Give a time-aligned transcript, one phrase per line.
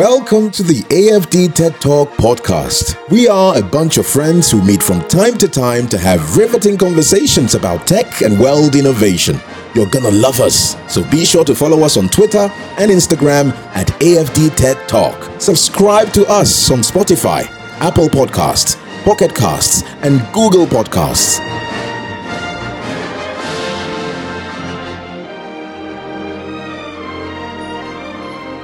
[0.00, 2.96] Welcome to the AFD Tech Talk podcast.
[3.10, 6.78] We are a bunch of friends who meet from time to time to have riveting
[6.78, 9.38] conversations about tech and world innovation.
[9.74, 13.88] You're gonna love us, so be sure to follow us on Twitter and Instagram at
[14.00, 15.38] AFD Tech Talk.
[15.38, 17.44] Subscribe to us on Spotify,
[17.80, 21.40] Apple Podcasts, Pocket Casts, and Google Podcasts.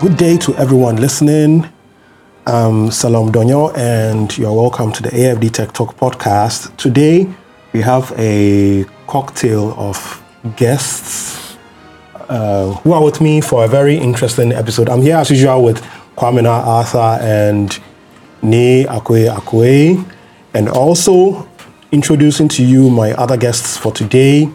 [0.00, 1.66] Good day to everyone listening.
[2.47, 6.77] Um, Salam Donyo, and you are welcome to the AFD Tech Talk podcast.
[6.77, 7.27] Today,
[7.72, 10.22] we have a cocktail of
[10.56, 11.56] guests
[12.28, 14.89] uh, who are with me for a very interesting episode.
[14.89, 15.83] I'm here as usual with
[16.17, 17.77] Kwamina Arthur and
[18.42, 20.08] Ne Akwe Akwe,
[20.55, 21.48] and also
[21.91, 24.48] introducing to you my other guests for today,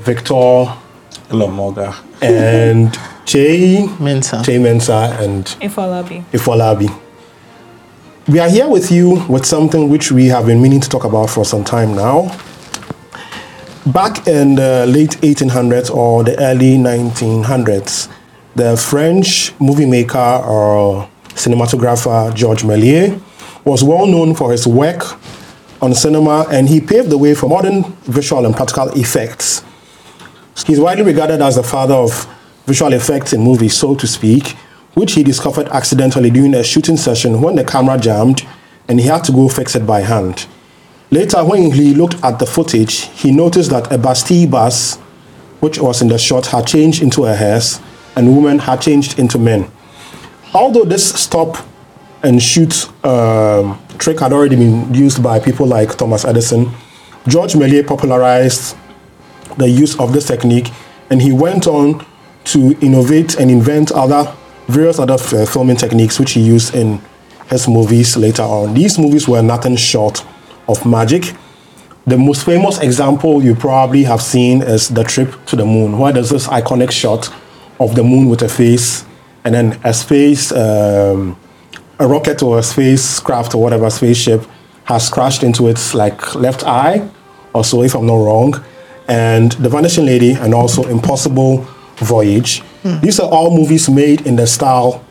[0.00, 0.64] Victor
[1.28, 1.94] Hello, Moga.
[2.22, 2.96] and
[3.30, 4.42] Jay Mensa.
[4.42, 6.24] Jay Mensa and Ifolabi.
[6.32, 6.90] Ifolabi.
[8.26, 11.30] We are here with you with something which we have been meaning to talk about
[11.30, 12.22] for some time now.
[13.86, 18.08] Back in the late 1800s or the early 1900s,
[18.56, 23.16] the French movie maker or cinematographer Georges Méliès
[23.64, 25.04] was well known for his work
[25.80, 29.62] on cinema and he paved the way for modern visual and practical effects.
[30.66, 32.26] He's widely regarded as the father of
[32.70, 34.50] visual effects in movies, so to speak,
[34.94, 38.46] which he discovered accidentally during a shooting session when the camera jammed
[38.86, 40.46] and he had to go fix it by hand.
[41.10, 44.98] Later, when he looked at the footage, he noticed that a Bastille bus,
[45.58, 47.80] which was in the shot, had changed into a hearse
[48.14, 49.68] and women had changed into men.
[50.54, 51.56] Although this stop
[52.22, 56.70] and shoot um, trick had already been used by people like Thomas Edison,
[57.26, 58.76] George Méliès popularized
[59.58, 60.70] the use of this technique
[61.10, 62.06] and he went on
[62.52, 64.34] to innovate and invent other
[64.70, 67.00] various other uh, filming techniques which he used in
[67.48, 68.74] his movies later on.
[68.74, 70.24] These movies were nothing short
[70.68, 71.34] of magic.
[72.06, 75.98] The most famous example you probably have seen is the trip to the moon.
[75.98, 77.32] Where there's this iconic shot
[77.78, 79.04] of the moon with a face
[79.44, 81.36] and then a space um,
[81.98, 84.46] a rocket or a spacecraft or whatever spaceship
[84.84, 87.08] has crashed into its like left eye?
[87.52, 88.54] Or so if i'm not wrong.
[89.08, 91.66] And the vanishing lady and also impossible
[92.00, 92.62] voyage
[93.02, 95.04] these are all movies made in the style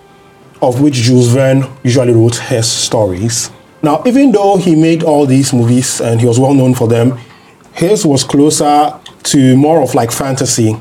[0.62, 3.52] of which jules verne usually wrote his stories
[3.82, 7.18] now even though he made all these movies and he was well known for them
[7.74, 10.76] his was closer to more of like fantasy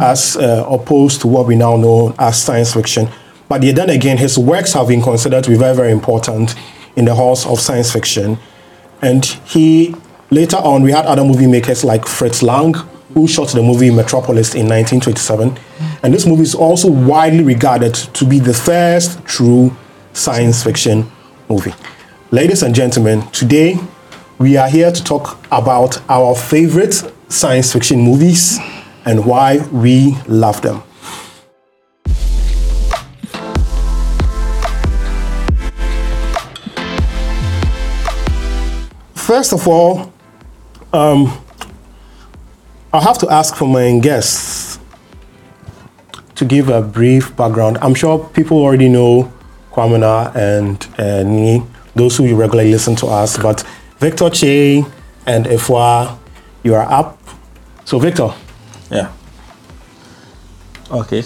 [0.00, 3.08] as uh, opposed to what we now know as science fiction.
[3.48, 6.54] But then again, his works have been considered to be very, very important
[6.94, 8.38] in the halls of science fiction.
[9.02, 9.94] And he,
[10.30, 12.74] later on, we had other movie makers like Fritz Lang,
[13.14, 15.58] who shot the movie Metropolis in 1927.
[16.02, 19.76] And this movie is also widely regarded to be the first true
[20.12, 21.10] science fiction
[21.48, 21.74] movie.
[22.30, 23.78] Ladies and gentlemen, today
[24.38, 28.58] we are here to talk about our favorite science fiction movies
[29.04, 30.82] and why we love them.
[39.14, 40.12] First of all,
[40.92, 41.32] um,
[42.92, 44.78] I'll have to ask for my guests
[46.34, 47.78] to give a brief background.
[47.82, 49.32] I'm sure people already know
[49.70, 51.62] Kwamina and uh, Ni,
[51.94, 53.62] those who regularly listen to us, but
[53.98, 54.84] Victor Che
[55.26, 56.18] and Efwa,
[56.64, 57.18] you are up.
[57.84, 58.34] So, Victor,
[58.90, 59.12] Yeah.
[60.90, 61.22] Okay.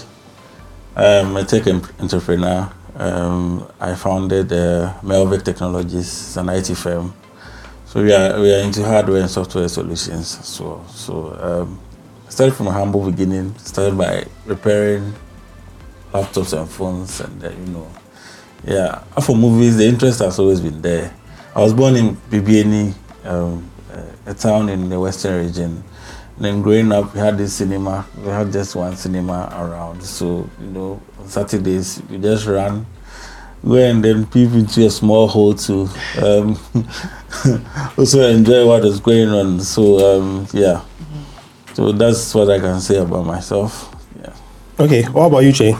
[0.95, 1.65] I'm a tech
[1.99, 2.71] entrepreneur.
[2.95, 7.13] Um, I founded uh, Melvic Technologies, an IT firm.
[7.95, 10.27] So we are we are into hardware and software solutions.
[10.45, 11.79] So so um,
[12.27, 13.57] started from a humble beginning.
[13.57, 15.13] Started by repairing
[16.11, 17.89] laptops and phones, and uh, you know,
[18.65, 19.01] yeah.
[19.15, 21.15] And For movies, the interest has always been there.
[21.55, 22.93] I was born in Bibiani,
[23.23, 23.71] um,
[24.25, 25.81] a town in the western region.
[26.37, 28.05] then growing up, we had this cinema.
[28.17, 30.03] We had just one cinema around.
[30.03, 32.85] So you know, on Saturdays we just ran,
[33.65, 35.89] go and then peep into a small hole to
[36.21, 36.57] um,
[37.97, 39.59] also enjoy what is going on.
[39.59, 40.83] So um, yeah,
[41.73, 43.93] so that's what I can say about myself.
[44.21, 44.35] Yeah.
[44.79, 45.75] Okay, what about you, Che?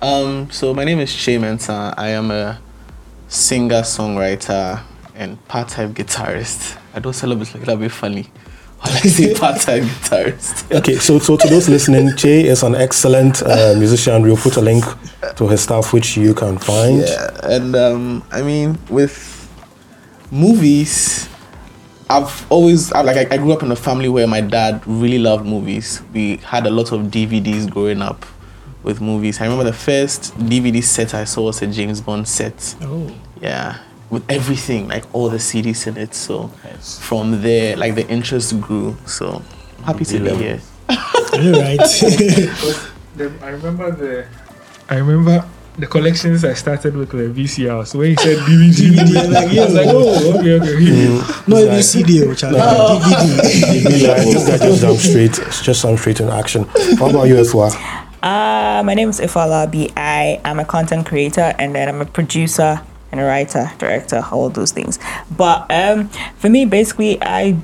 [0.00, 1.94] Um, so my name is Che Mensah.
[1.96, 2.60] I am a
[3.28, 4.80] singer, songwriter,
[5.14, 6.76] and part-time guitarist.
[6.94, 7.78] I don't celebrate like that.
[7.78, 8.26] Be funny.
[8.84, 10.70] When I say part-time guitarist.
[10.78, 14.22] Okay, so so to those listening, Che is an excellent uh, musician.
[14.22, 14.84] We'll put a link
[15.36, 16.98] to his stuff which you can find.
[16.98, 19.16] Yeah, and um, I mean with
[20.30, 21.28] movies,
[22.10, 25.18] I've always I, like I, I grew up in a family where my dad really
[25.18, 26.02] loved movies.
[26.12, 28.26] We had a lot of DVDs growing up
[28.82, 29.40] with movies.
[29.40, 32.76] I remember the first DVD set I saw was a James Bond set.
[32.82, 33.10] Oh.
[33.40, 33.78] Yeah,
[34.10, 36.14] with everything, like all the CDs in it.
[36.14, 36.48] So
[37.00, 38.96] from there, like the interest grew.
[39.06, 39.42] So
[39.78, 40.60] I'm happy to be here.
[40.88, 41.80] All right.
[43.16, 44.26] The, I remember the.
[44.88, 45.44] I remember
[45.78, 47.86] the collections I started with the VCR.
[47.86, 51.42] So when he said DVD, DVD, like, I was like, oh, okay, okay.
[51.46, 52.98] Not even CD, which I Oh.
[53.00, 54.08] DVD.
[54.08, 56.64] Like, this guy just jump straight, just jump straight in action.
[56.98, 57.70] What about you, Eswa?
[58.22, 59.92] Uh, my name is Ifala B.
[59.96, 62.80] I am a content creator and then I'm a producer
[63.14, 64.98] and a writer, director, all those things.
[65.36, 67.56] But um, for me, basically, I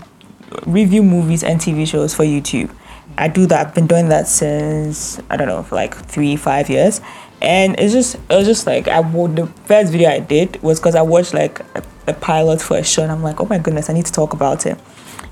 [0.65, 2.73] review movies and TV shows for YouTube.
[3.19, 3.67] I do that.
[3.67, 7.01] I've been doing that since I don't know, for like three, five years,
[7.43, 10.79] and it's just it was just like I wa- the first video I did was
[10.79, 13.59] because I watched like a, a pilot for a show, and I'm like, oh my
[13.59, 14.79] goodness, I need to talk about it,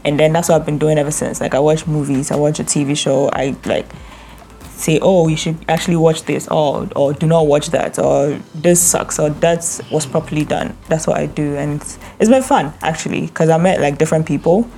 [0.05, 1.41] and then that's what I've been doing ever since.
[1.41, 3.87] Like I watch movies, I watch a TV show, I like
[4.79, 8.81] say, oh, you should actually watch this, or or do not watch that, or this
[8.81, 10.77] sucks, or that's was properly done.
[10.89, 14.27] That's what I do, and it's, it's been fun actually, because I met like different
[14.27, 14.69] people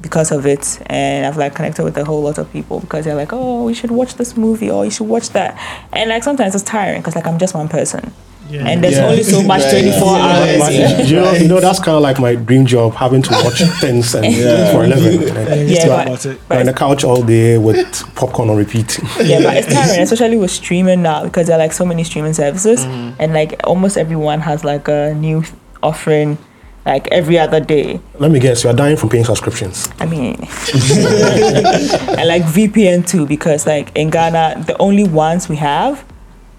[0.00, 3.14] because of it, and I've like connected with a whole lot of people because they're
[3.14, 5.56] like, oh, you should watch this movie, or you should watch that,
[5.92, 8.12] and like sometimes it's tiring because like I'm just one person,
[8.52, 8.66] Yeah.
[8.68, 9.06] and there's Yeah.
[9.08, 10.58] only so much 24 hours.
[10.58, 10.72] But,
[11.08, 14.14] you, know, you know, that's kind of like my dream job, having to watch things
[14.14, 14.26] and
[14.72, 15.26] for a living.
[15.36, 16.40] And Yeah, just talk but- about it.
[16.50, 18.98] You're on the couch all day with popcorn on repeat.
[19.22, 22.34] yeah, but it's tiring, especially with streaming now because there are like so many streaming
[22.34, 23.14] services, mm-hmm.
[23.18, 25.42] and like almost everyone has like a new
[25.82, 26.36] offering,
[26.84, 28.00] like every other day.
[28.18, 29.88] Let me guess, you're dying from paying subscriptions.
[29.98, 36.04] I mean, and like VPN too, because like in Ghana, the only ones we have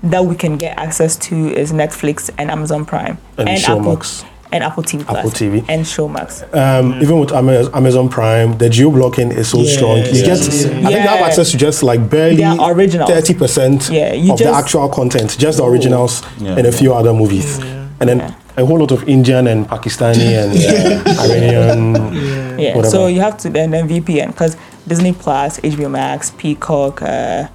[0.04, 4.26] that we can get access to is Netflix and Amazon Prime And Apple Showmax.
[4.52, 5.66] and Apple TV Plus Apple TV.
[5.70, 6.44] and Showmax.
[6.54, 9.98] Um, Even with Amazon Prime, the geo blocking is so Yeah, strong.
[9.98, 10.34] You yeah, get, yeah.
[10.34, 13.10] I think you have access to just like barely Their originals.
[13.10, 16.58] 30% Yeah, you of the actual content, just the originals Yeah.
[16.58, 17.60] and a few other movies.
[18.00, 18.34] And then Yeah.
[18.58, 20.52] a whole lot of Indian and Pakistani and
[21.20, 22.60] Iranian.
[22.60, 22.90] Yeah, Whatever.
[22.92, 24.58] so you have to then then VPN because
[24.88, 27.48] Disney Plus, HBO Max, Peacock, uh,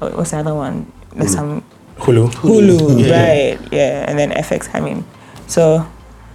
[0.00, 0.90] what's the other one?
[1.14, 1.62] There's some
[2.02, 2.28] Hulu.
[2.34, 3.58] Hulu, right?
[3.72, 4.68] Yeah, and then FX.
[4.74, 5.04] I mean,
[5.46, 5.86] so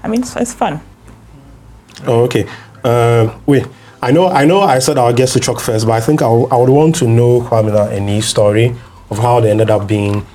[0.04, 0.80] I mean, it's, it's fun.
[2.06, 2.48] Oh, okay.
[2.84, 3.66] Um, wait,
[4.02, 4.62] I know, I know.
[4.62, 6.96] I said our guest to Chuck first, but I think I, w- I would want
[6.98, 8.76] to know Kwamina and Nee's story
[9.10, 10.26] of how they ended up being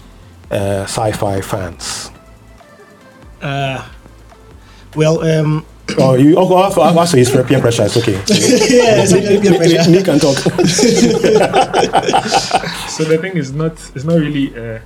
[0.50, 2.10] uh, sci-fi fans.
[3.40, 3.88] Uh,
[4.94, 5.64] well, um,
[5.98, 7.84] Oh, you oh, oh, also his peer pressure.
[7.84, 8.12] It's okay.
[8.12, 9.90] yeah, it's peer pressure.
[9.90, 10.36] Me can talk.
[12.92, 14.82] So the thing is not it's not really a,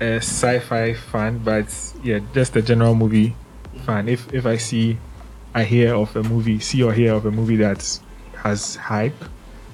[0.00, 1.66] a sci-fi fan, but
[2.02, 3.34] yeah, just a general movie
[3.84, 4.08] fan.
[4.08, 4.98] If if I see,
[5.54, 7.98] I hear of a movie, see or hear of a movie that
[8.42, 9.24] has hype,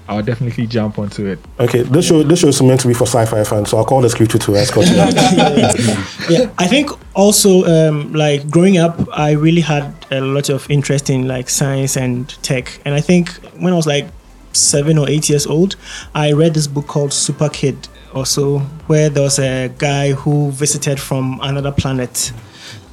[0.09, 1.39] I'll definitely jump onto it.
[1.61, 4.01] Okay, this show this show is meant to be for sci-fi fans, so I'll call
[4.01, 4.97] the script to escort you.
[6.29, 11.09] yeah, I think also um, like growing up, I really had a lot of interest
[11.11, 14.07] in like science and tech, and I think when I was like
[14.53, 15.77] seven or eight years old,
[16.15, 21.01] I read this book called Super Kid, also where there was a guy who visited
[21.01, 22.33] from another planet.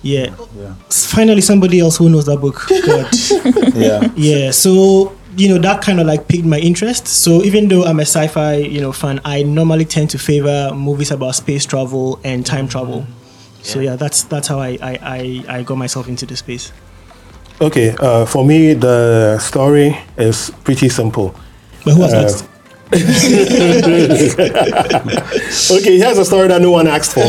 [0.02, 0.74] Yeah, Yeah.
[0.90, 2.66] finally somebody else who knows that book.
[2.86, 3.76] God.
[3.76, 4.10] Yeah.
[4.16, 8.00] yeah so you know that kind of like piqued my interest so even though i'm
[8.00, 12.46] a sci-fi you know fan i normally tend to favor movies about space travel and
[12.46, 13.06] time travel
[13.62, 16.72] so yeah that's that's how i i i, I got myself into the space
[17.62, 21.36] Okay, uh, for me the story is pretty simple.
[21.84, 22.46] but who was Uh, next
[25.72, 27.24] okay, here's a story that no one asked for.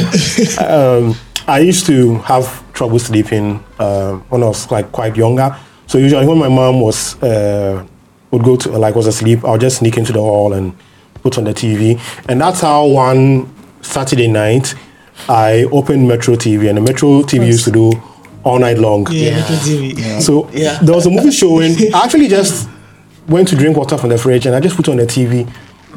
[0.64, 1.14] Um,
[1.46, 5.54] I used to have trouble sleeping uh, when I was like quite younger.
[5.86, 7.84] So usually when my mom was uh,
[8.30, 10.74] would go to like was asleep, I'll just sneak into the hall and
[11.22, 12.00] put on the TV.
[12.28, 13.52] And that's how one
[13.82, 14.74] Saturday night
[15.28, 17.92] I opened Metro TV, and the Metro TV used to do
[18.44, 19.06] all night long.
[19.10, 20.20] yeah, TV.
[20.22, 20.78] So Yeah.
[20.80, 21.76] there was a movie showing.
[21.94, 22.68] I actually just
[23.30, 25.50] went to drink water from the fridge and I just put on the TV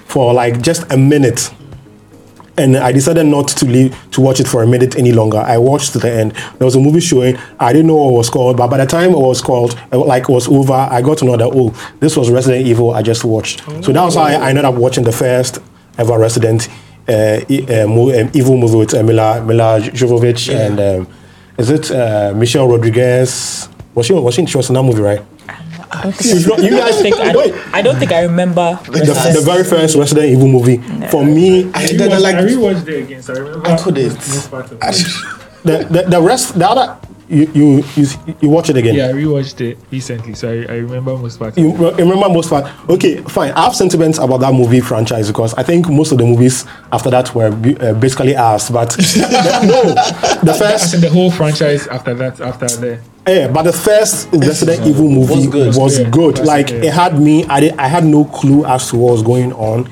[0.06, 1.54] for like just a minute.
[2.56, 5.40] And I decided not to leave to watch it for a minute any longer.
[5.40, 6.34] I watched to the end.
[6.60, 7.36] There was a movie showing.
[7.60, 10.24] I didn't know what it was called, but by the time it was called, like
[10.24, 12.94] it was over, I got to know that oh, this was Resident Evil.
[12.94, 13.62] I just watched.
[13.84, 15.58] So that was how I, I ended up watching the first
[15.98, 16.70] ever Resident
[17.08, 21.14] uh, uh, um, evil movie with uh, Mila Milla Jovovich and um,
[21.58, 23.68] is it uh, Michelle Rodriguez?
[23.96, 25.22] Was she was she, she was in that movie, right?
[25.94, 27.52] I don't You, you guys think I, wait.
[27.52, 28.80] don't, I don't think I remember.
[28.86, 30.78] The, the very first Resident Evil movie
[31.10, 31.70] for me.
[31.74, 33.68] I, They're rewatched, like- I rewatched it again, so I remember.
[33.70, 34.14] I couldn't.
[34.16, 35.06] most part of it.
[35.64, 36.98] The, the, the rest, the other,
[37.30, 38.06] you you you,
[38.42, 38.96] you watch it again.
[38.96, 41.58] Yeah, I rewatched it recently, so I, I remember most parts.
[41.58, 42.66] You re- remember most part.
[42.90, 43.52] Okay, fine.
[43.54, 47.10] I have sentiments about that movie franchise because I think most of the movies after
[47.12, 48.70] that were be- uh, basically ass.
[48.70, 49.94] But the, no,
[50.44, 54.30] the As first, in the whole franchise after that, after the yeah, but the first
[54.34, 56.12] Resident Evil movie Was was good.
[56.12, 56.38] good.
[56.40, 56.44] Yeah.
[56.44, 56.76] Like Yeah.
[56.84, 57.46] it had me.
[57.46, 59.88] I did, I had no clue as to what was going on,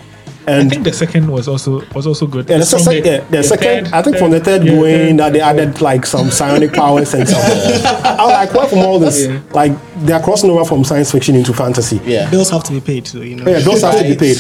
[0.48, 2.50] And I think the second was also was also good.
[2.50, 5.18] Yeah, the, From sec- yeah, the, second, third- I think from the third yeah, going
[5.18, 7.44] that they added like some psionic powers and stuff.
[8.20, 9.28] I was like, what from all this?
[9.28, 9.40] Yeah.
[9.54, 9.72] Like
[10.04, 12.02] they are crossing over from science fiction into fantasy.
[12.04, 12.30] Yeah.
[12.30, 13.50] Bills have to be paid, so you know.
[13.50, 14.38] Yeah, those have to be paid.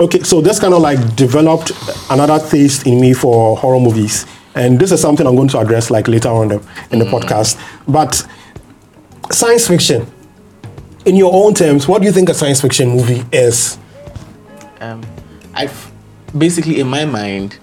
[0.00, 1.70] Okay, so this kind of like developed
[2.10, 5.90] another taste in me for horror movies, and this is something I'm going to address
[5.90, 7.60] like later on in the, in the podcast.
[7.88, 8.26] But
[9.30, 10.06] science fiction,
[11.04, 13.78] in your own terms, what do you think a science fiction movie is?
[14.80, 15.02] Um,
[15.54, 15.70] I
[16.36, 17.58] basically in my mind,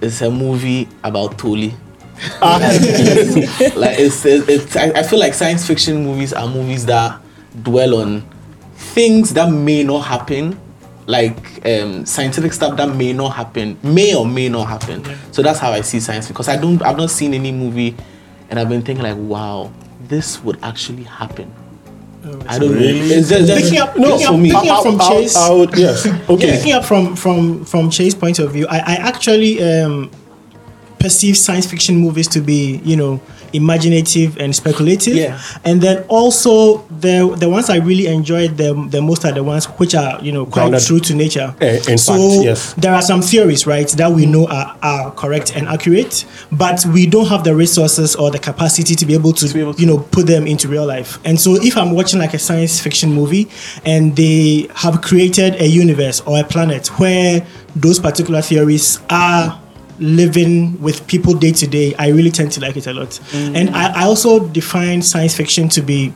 [0.00, 1.74] it's a movie about Toli.
[2.42, 7.18] like it's, it's, it's I, I feel like science fiction movies are movies that
[7.62, 8.28] dwell on
[8.74, 10.58] things that may not happen
[11.10, 14.98] like um, scientific stuff that may not happen may or may not happen
[15.32, 17.94] so that's how i see science because i don't i've not seen any movie
[18.48, 19.70] and i've been thinking like wow
[20.12, 21.52] this would actually happen
[22.46, 25.00] i don't know it's just, just Picking up- no picking up- me picking up from
[25.00, 25.36] I- I- Chase.
[25.36, 26.04] I would- yes.
[26.06, 26.50] Yeah, Okay.
[26.56, 30.10] picking up from from from Chase's point of view, I, I actually um,
[30.98, 33.20] perceive science fiction movies to be you know
[33.52, 35.14] imaginative and speculative.
[35.16, 35.40] Yeah.
[35.64, 39.66] And then also the the ones I really enjoyed the the most are the ones
[39.66, 40.82] which are you know quite Grounded.
[40.86, 41.54] true to nature.
[41.60, 42.74] Eh, in so fact, yes.
[42.74, 47.06] there are some theories right that we know are, are correct and accurate, but we
[47.06, 49.86] don't have the resources or the capacity to be able to, be able to- you
[49.86, 51.18] know put them into real life.
[51.24, 53.48] And so if I'm watching like a science fiction movie
[53.84, 59.59] and they have created a universe or a planet where those particular theories are
[60.00, 63.10] living with people day to day, I really tend to like it a lot.
[63.32, 63.54] Mm.
[63.56, 66.12] And I, I also define science fiction to be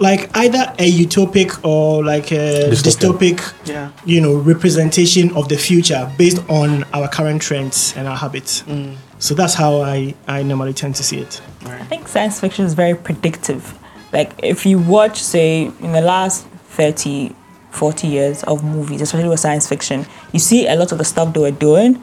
[0.00, 3.38] like either a utopic or like a Dystopian.
[3.38, 3.92] dystopic, Yeah.
[4.04, 8.62] you know, representation of the future based on our current trends and our habits.
[8.62, 8.96] Mm.
[9.20, 11.40] So that's how I, I normally tend to see it.
[11.66, 13.78] I think science fiction is very predictive.
[14.12, 17.32] Like if you watch, say, in the last 30,
[17.70, 21.32] 40 years of movies, especially with science fiction, you see a lot of the stuff
[21.32, 22.02] they were doing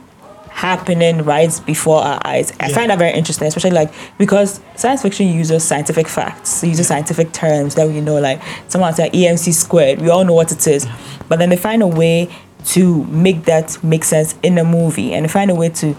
[0.59, 2.51] happening right before our eyes.
[2.59, 2.75] I Yeah.
[2.75, 7.75] find that very interesting, especially like because science fiction uses scientific facts, uses scientific terms
[7.75, 10.85] that we know, like someone said EMC squared, we all know what it is.
[11.29, 12.27] But then they find a way
[12.65, 15.95] to make that make sense in a movie and they find a way to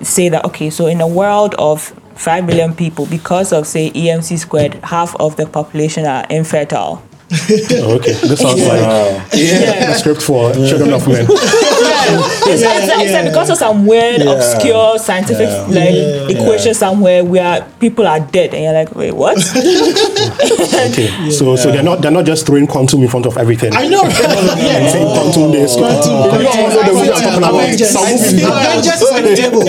[0.00, 4.38] say that okay, so in a world of five million people, because of say EMC
[4.38, 7.02] squared, half of the population are infertile.
[7.84, 8.80] Oh, okay, this sounds like
[9.34, 9.90] Yeah.
[9.92, 11.26] a script for children of men.
[11.28, 14.32] It's, it's like, it's like because of some weird, Yeah.
[14.32, 15.66] obscure scientific Yeah.
[15.68, 16.28] like Yeah.
[16.40, 19.36] equation somewhere where people are dead, and you're like, wait, what?
[20.88, 23.72] Okay, so so they're not they're not just throwing quantum in front of everything.
[23.74, 24.02] I know.
[24.04, 24.12] and
[24.92, 25.74] saying quantum this.
[25.76, 27.54] Quantum, You know quantum, the movie I'm talking about.
[27.54, 27.90] Avengers.
[27.90, 29.64] Some movie- Avengers is on the table.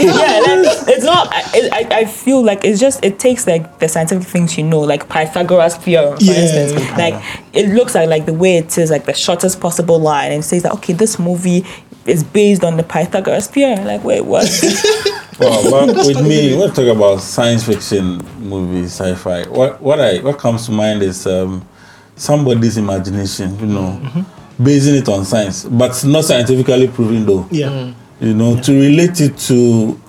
[0.00, 1.28] yeah, like, it's not.
[1.32, 4.80] I, I, I feel like it's just it takes like the scientific things you know,
[4.80, 6.72] like Pythagoras theorem, for instance.
[6.96, 7.03] Like
[7.52, 10.62] it looks like like the way it is, like the shortest possible line, and says
[10.62, 11.64] that okay, this movie
[12.06, 13.84] is based on the Pythagoras theorem.
[13.84, 14.46] Like, wait, what?
[15.38, 20.18] Well, but with me, when I talk about science fiction movies, sci-fi, what what I
[20.18, 21.66] what comes to mind is um,
[22.14, 23.58] somebody's imagination.
[23.58, 24.24] You know,
[24.62, 27.48] basing it on science, but not scientifically proven though.
[27.50, 27.92] Yeah.
[28.20, 30.00] You know, to relate it to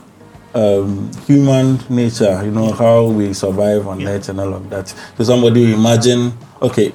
[0.56, 2.42] um, human nature.
[2.44, 4.88] You know how we survive on Earth and all of that.
[5.18, 6.90] So somebody imagine, okay,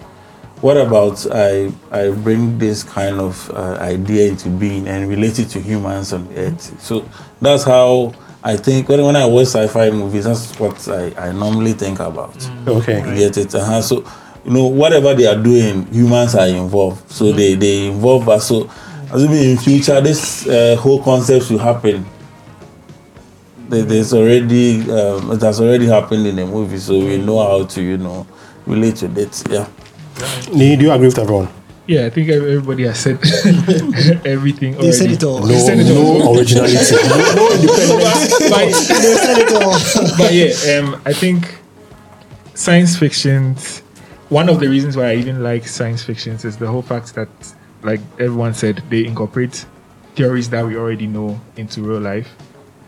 [0.60, 5.50] what about I I bring this kind of uh, idea into being and relate it
[5.50, 6.80] to humans on Earth.
[6.80, 7.08] So
[7.40, 11.74] that's how I think when, when I watch sci-fi movies, that's what I, I normally
[11.74, 12.36] think about.
[12.66, 12.98] Okay.
[12.98, 13.54] You get it?
[13.54, 13.82] Uh-huh.
[13.82, 14.04] So
[14.44, 17.10] you know whatever they are doing, humans are involved.
[17.10, 18.48] So they they involve us.
[18.48, 18.70] So
[19.12, 22.06] assuming in future this uh, whole concept will happen.
[23.70, 27.64] There- There's already um, it has already happened in the movie, so we know how
[27.66, 28.26] to you know
[28.66, 29.42] relate to it.
[29.50, 29.66] Yeah.
[30.52, 31.48] Nee, do you agree with everyone?
[31.86, 33.16] Yeah, I think everybody has said
[34.24, 34.90] everything already.
[34.90, 35.40] They said it all.
[35.40, 36.18] No, They said it all.
[36.18, 36.76] no originality.
[37.08, 38.50] no, no independence.
[38.50, 39.78] but, They said it all.
[40.18, 41.58] but yeah, um, I think
[42.54, 43.56] science fiction.
[44.28, 47.28] One of the reasons why I even like science fiction is the whole fact that,
[47.82, 49.66] like everyone said, they incorporate
[50.14, 52.28] theories that we already know into real life.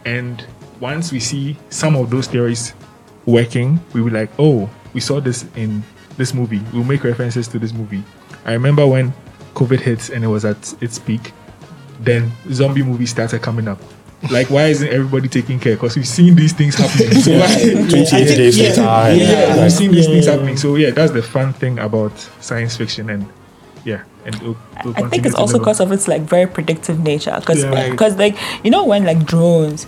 [0.05, 0.45] And
[0.83, 2.75] once we see some of those theories
[3.25, 5.81] working, we will like, oh, we saw this in
[6.17, 6.61] this movie.
[6.73, 8.03] We'll make references to this movie.
[8.45, 9.15] I remember when
[9.55, 11.33] COVID hits and it was at its peak,
[12.01, 13.81] then zombie movies started coming up.
[14.31, 15.75] Like, why isn't everybody taking care?
[15.77, 17.13] Because we've seen these things happening.
[17.23, 17.87] So why?
[17.89, 18.81] 28 days yeah, later.
[18.83, 20.57] yeah, yeah, like- we've seen these Yeah, things happening.
[20.57, 23.29] So yeah, that's the fun thing about science fiction, and
[23.85, 27.37] yeah, and it'll, it'll I think it's also because of its like very predictive nature.
[27.39, 27.97] Because Yeah.
[28.01, 29.87] Uh, like you know when like drones,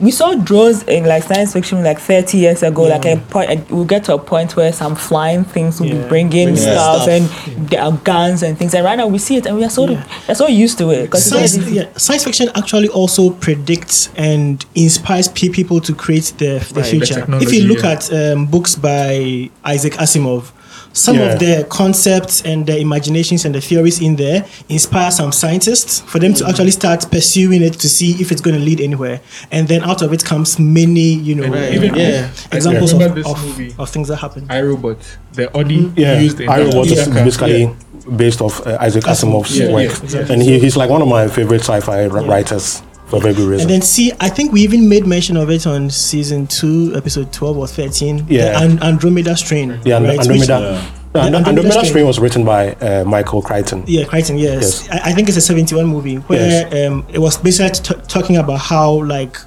[0.00, 2.82] we saw drones in like science fiction like 30 years ago.
[2.82, 6.02] Like a point, we'll get to a point where some flying things will Yeah.
[6.02, 7.08] be bringing Bringing stuff, stuff.
[7.08, 8.74] and there are guns and things.
[8.74, 11.02] And right now we see it, and we are so we're so used to it.
[11.02, 16.54] Because Science, yeah, science fiction actually also predicts and inspires people to create the, the
[16.54, 17.24] Right, the future.
[17.40, 17.92] if you look yeah.
[17.92, 20.50] at um, books by Isaac Asimov,
[20.94, 21.32] some Yeah.
[21.32, 26.18] of the concepts and the imaginations and the theories in there inspire some scientists for
[26.20, 29.20] them to actually start pursuing it to see if it's going to lead anywhere.
[29.50, 31.74] And then out of it comes many, you know, Right.
[31.74, 32.28] Even- Yeah.
[32.52, 33.74] examples of, this of, movie.
[33.78, 34.46] of things that happen.
[34.48, 34.96] iRobot,
[35.34, 37.24] the Audi Yeah, used in I Robot is Osaka.
[37.24, 38.16] basically Yeah.
[38.16, 40.32] based off uh, Isaac Asimov's Yeah, work, yeah, exactly.
[40.34, 42.82] and he, he's like one of my favorite sci-fi ri- writers
[43.20, 43.62] for a very good reason.
[43.62, 47.32] And then see, I think we even made mention of it on season two, episode
[47.32, 48.26] twelve or thirteen.
[48.28, 48.58] Yeah.
[48.58, 49.80] the An- Andromeda strain.
[49.84, 50.18] yeah, right?
[50.18, 50.58] Andromeda.
[50.60, 51.90] Which- Uh, The And- Andromeda Andromeda Strain.
[51.90, 53.84] Strain was written by uh, Michael Crichton.
[53.86, 54.36] yeah, Crichton.
[54.36, 54.88] Yes, Yes.
[54.90, 58.58] I, I think it's a seventy-one movie where um, it was basically t- talking about
[58.58, 59.38] how like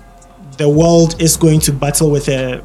[0.57, 2.63] the world is going to battle with a,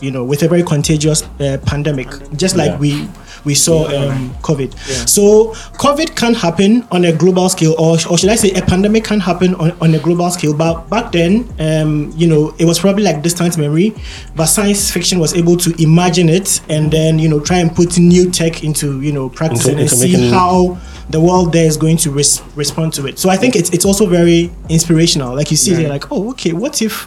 [0.00, 2.78] you know, with a very contagious uh, pandemic, just like Yeah.
[2.78, 3.08] we
[3.44, 4.74] we saw um, COVID.
[5.08, 9.04] So COVID can happen on a global scale, or, or should I say, a pandemic
[9.04, 10.52] can happen on, on a global scale.
[10.52, 13.94] But back then, um, you know, it was probably like distant memory,
[14.34, 17.96] but science fiction was able to imagine it and then you know try and put
[17.98, 20.76] new tech into you know practice Into- and into see how
[21.10, 23.18] the world there is going to res- respond to it.
[23.20, 25.36] So I think it's it's also very inspirational.
[25.36, 27.06] Like you see, they're like, oh, okay, what if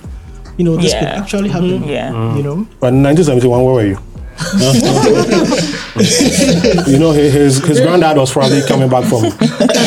[0.59, 1.79] you know this could actually happen?
[1.79, 1.89] Mm-hmm.
[1.89, 2.35] Yeah.
[2.35, 2.55] You know.
[2.57, 2.67] Mm.
[2.81, 3.97] But in 1971, where were you?
[6.87, 9.29] you know, his his, his granddad was probably coming back from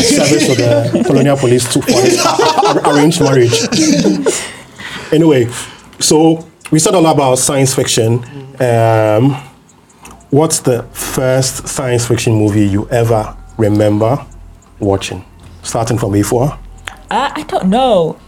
[0.02, 2.18] service to the colonial police to for his
[2.86, 3.52] arranged marriage.
[5.12, 5.46] Anyway,
[6.00, 8.24] so we said a lot about science fiction.
[8.60, 9.34] Um,
[10.30, 14.24] what's the first science fiction movie you ever remember
[14.80, 15.24] watching?
[15.62, 16.58] Starting from A4.
[17.10, 18.18] I, uh, I don't know.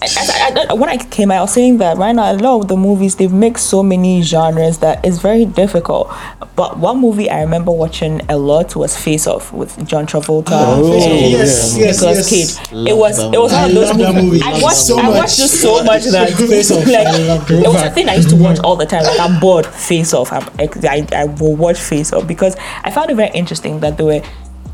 [0.00, 2.68] I, I, I, when I came, I was saying that right now a lot of
[2.68, 6.12] the movies they've mixed so many genres that it's very difficult.
[6.54, 10.96] But one movie I remember watching a lot was Face Off with John Travolta Oh,
[11.30, 12.58] yes, yes, Nicolas yes.
[12.58, 12.88] Cage.
[12.88, 14.22] It was it was one of those I movies.
[14.22, 14.42] movie.
[14.44, 16.86] I watched so I watched just so much that Face Off.
[16.86, 18.44] like it was a thing I used to mm-hmm.
[18.44, 19.02] watch all the time.
[19.02, 19.66] Like I'm bored.
[19.66, 20.32] Face Off.
[20.32, 24.04] I'm, I I will watch Face Off because I found it very interesting that they
[24.04, 24.22] were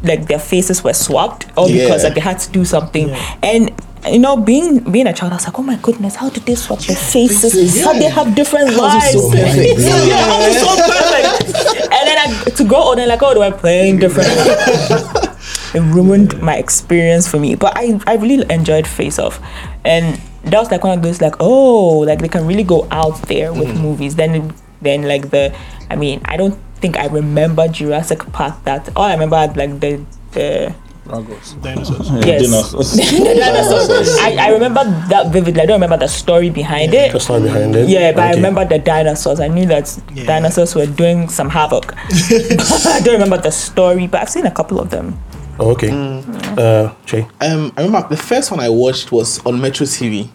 [0.03, 3.11] like their faces were swapped all because like they had to do something
[3.43, 3.73] and
[4.07, 6.55] you know being being a child i was like oh my goodness how did they
[6.55, 7.83] swap their faces?
[7.83, 9.13] How they have different lives?
[9.15, 10.09] So mind-blowing.
[10.09, 13.41] yeah how is so perfect and then I, to go on and like oh they
[13.51, 14.29] were playing different.
[15.75, 19.41] It ruined my experience for me but i i really enjoyed face off.
[19.85, 23.21] And that was like one of those like oh like they can really go out
[23.23, 24.15] there with movies.
[24.15, 25.55] Then then like the
[25.91, 30.05] i mean i don't think i remember jurassic park that all i remember like the
[30.33, 30.75] the
[31.07, 32.11] Dinosaurs.
[32.25, 32.43] Yes.
[32.51, 32.97] dinosaurs.
[32.97, 34.19] dinosaurs.
[34.21, 35.61] I, I remember that vividly.
[35.63, 37.13] I don't remember the story behind The it.
[37.13, 37.89] The story behind it.
[37.89, 39.41] Yeah, but I remember the dinosaurs.
[39.41, 40.25] I knew that Yeah.
[40.25, 41.95] dinosaurs were doing some havoc.
[41.97, 45.19] I don't remember the story, but I've seen a couple of them.
[45.59, 45.91] Oh, okay.
[45.93, 47.27] Uh, Jay.
[47.41, 50.29] Um, I remember the first one I watched was on Metro TV.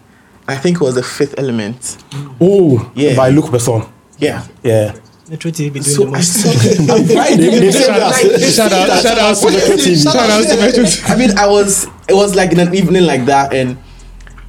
[0.48, 1.98] I think it was the Fifth Element.
[2.40, 3.16] Oh, Yeah.
[3.16, 3.88] by Luc Besson.
[4.18, 4.46] Yeah.
[4.62, 4.94] Yeah.
[5.30, 6.32] Metro TV be doing So the I most.
[6.42, 6.94] saw.
[6.94, 7.36] I'm right.
[7.38, 8.54] They- they saved us.
[8.56, 10.84] Shout out, shout out, shout out to Metro.
[11.06, 11.86] I mean, I was.
[12.08, 13.78] It was like in an evening like that, and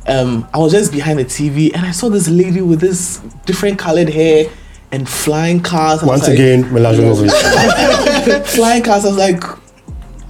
[0.07, 3.77] um, I was just behind the TV, and I saw this lady with this different
[3.77, 4.49] colored hair
[4.91, 6.01] and flying cars.
[6.01, 8.45] I Once like- again, Milla Jovovich.
[8.55, 9.05] flying cars.
[9.05, 9.43] I was like,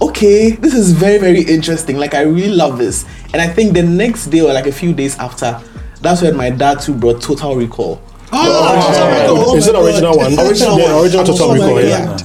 [0.02, 1.96] okay, this is very, very interesting.
[1.96, 3.06] Like, I really love this.
[3.32, 5.58] And I think the next day or like a few days after,
[6.02, 8.02] that's when my dad too brought Total Recall.
[8.32, 9.86] Oh, Is it my God.
[9.86, 10.38] original one?
[10.38, 11.02] Original the one.
[11.02, 11.82] original Total Oh my Recall.
[11.82, 12.16] Yeah.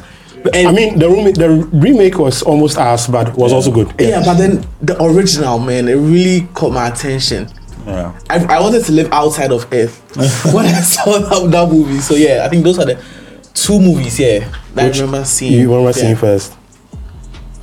[0.53, 3.35] And I mean, the, rem- the remake was almost as bad.
[3.35, 3.93] Was also good.
[3.99, 7.49] yeah, but then the original man, it really caught my attention.
[7.85, 8.17] Yeah.
[8.29, 9.99] I, I wanted to live outside of Earth
[10.53, 11.99] when I saw that, that movie.
[11.99, 13.03] So yeah, I think those are the
[13.53, 14.19] two movies.
[14.19, 15.53] Yeah, that Which I remember seeing.
[15.53, 16.03] You remember yeah.
[16.03, 16.53] seeing first?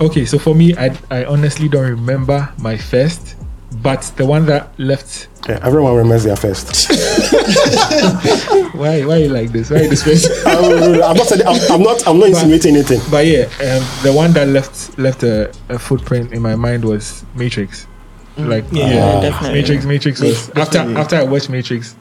[0.01, 3.37] Okay, so for me, I I honestly don't remember my first,
[3.83, 5.29] but the one that left.
[5.49, 6.89] Yeah, everyone remembers their first.
[8.75, 9.71] Why why you like this?
[9.71, 10.31] Why this first?
[10.47, 11.33] I'm not.
[11.47, 12.07] I'm, I'm not.
[12.09, 13.01] I'm not insinuating anything.
[13.11, 17.25] But yeah, um, the one that left left a, a footprint in my mind was
[17.35, 17.87] Matrix.
[18.37, 19.61] Like Yeah, yeah, definitely.
[19.61, 19.85] Matrix.
[19.85, 21.95] Matrix was after after I watched Matrix,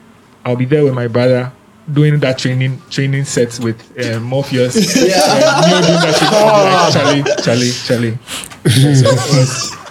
[0.45, 1.51] I'll be there with my brother
[1.91, 4.75] doing that training training sets with uh, Morpheus.
[4.95, 6.29] yeah, and Neo doing that shit.
[6.31, 8.17] I'll like, Charlie, Charlie, Charlie.
[8.95, 9.83] So it was-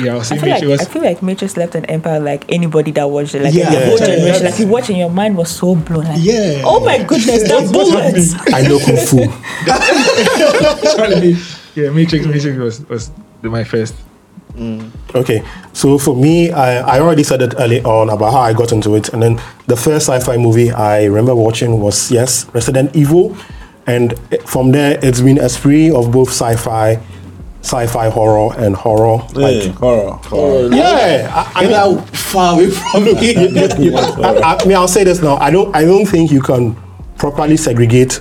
[0.00, 2.20] yeah, I was I feel, like, Matrix was I feel like Matrix left an empire
[2.20, 3.42] like anybody that watched it.
[3.42, 3.70] Like Yeah.
[3.70, 4.06] the whole Yeah.
[4.06, 4.44] generation.
[4.46, 6.04] Like you watch and your mind was so blown.
[6.04, 6.62] Like, Yeah.
[6.64, 8.34] Oh my goodness, the bullets.
[8.52, 9.18] I know kung fu.
[10.96, 11.36] Charlie.
[11.74, 12.26] Yeah, Matrix.
[12.26, 13.10] Matrix was was
[13.42, 13.94] my first.
[14.56, 14.90] Mm.
[15.14, 18.70] Okay, so for me, I, I already said it early on about how I got
[18.70, 23.34] into it, and then the first sci-fi movie I remember watching was yes, Resident Evil,
[23.86, 24.12] and
[24.44, 26.96] from there it's been a spree of both sci-fi,
[27.62, 29.18] sci-fi horror and horror.
[29.34, 30.68] Hey, horror, horror.
[30.74, 33.12] yeah, I, I Get mean, out far away from me.
[33.36, 35.36] I, I, I mean, I'll say this now.
[35.36, 35.74] I don't.
[35.74, 36.76] I don't think you can
[37.18, 38.20] properly segregate.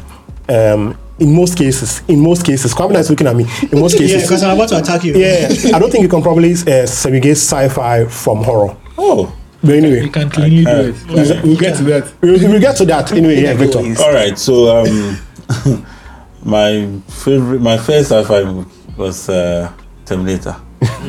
[0.49, 3.45] Um, in most cases, in most cases, Kwame is looking at me.
[3.71, 5.13] In most cases, Yeah, because I'm about to attack you.
[5.15, 8.75] yeah, I don't think you can probably uh, segregate sci-fi from horror.
[8.97, 9.31] Oh,
[9.63, 10.95] But anyway, we can cleanly do it.
[11.07, 12.11] We'll, we'll get to that.
[12.21, 13.39] we'll, we'll get to that anyway.
[13.41, 13.79] Yeah, Victor.
[14.03, 14.37] all right.
[14.37, 15.17] So um,
[16.43, 18.69] my favorite, my first sci-fi movie
[19.01, 19.71] was uh,
[20.05, 20.55] Terminator.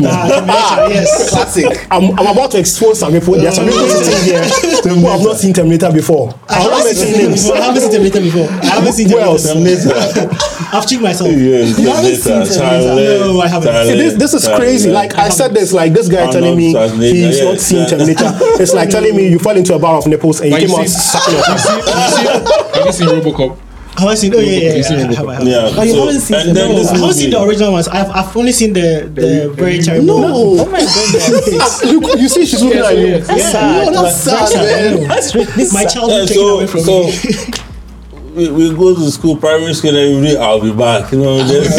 [0.01, 1.31] Nah, Terminator, yes.
[1.31, 1.87] Classic.
[1.91, 3.35] I'm, I'm about to expose some people.
[3.35, 4.43] There are some people sitting here
[4.95, 6.35] who have not seen Terminator before.
[6.49, 7.43] I, haven't seen mentioning it names.
[7.45, 7.57] before.
[7.57, 8.49] I haven't seen Terminator before.
[8.49, 9.31] I haven't seen Terminator.
[9.31, 9.53] else?
[9.53, 9.93] Terminator.
[10.73, 11.31] I've checked myself.
[11.33, 12.59] yes, You haven't seen Terminator.
[12.59, 13.19] Terminator?
[13.21, 13.73] No, I haven't.
[13.73, 14.59] Charlie, See, this, this is Charlie.
[14.61, 14.91] crazy.
[14.91, 17.87] Like I said this, like this guy I'm telling me he's yeah, not seen yeah.
[17.87, 18.31] Terminator.
[18.61, 20.81] It's like telling me you fell into a bar of nipples and you But came
[20.81, 22.25] out sucking your You see, you see,
[22.77, 23.72] have you seen RoboCop?
[24.03, 24.35] Have I seen?
[24.35, 24.83] Oh yeah, yeah, You've yeah.
[24.83, 25.17] seen I Robocop.
[25.17, 25.47] have, I have.
[25.47, 26.37] Yeah, Oh, you so- haven't seen?
[26.37, 27.89] and the- then No, this I haven't seen the original ones.
[27.89, 30.07] I've, I've only seen the the the- very terrible.
[30.07, 30.35] No.
[30.61, 31.85] Oh my god.
[32.03, 33.07] Look, you see, she's looking at you.
[33.07, 33.27] yes.
[33.29, 33.93] That's sad.
[33.93, 35.09] No, that's sad, man.
[35.09, 35.35] That's
[35.73, 35.91] My sad.
[35.95, 37.72] childhood Yeah, taken so away from me.
[38.35, 41.13] We, we go to school, primary school, and every day I'll be back.
[41.13, 41.79] You know, just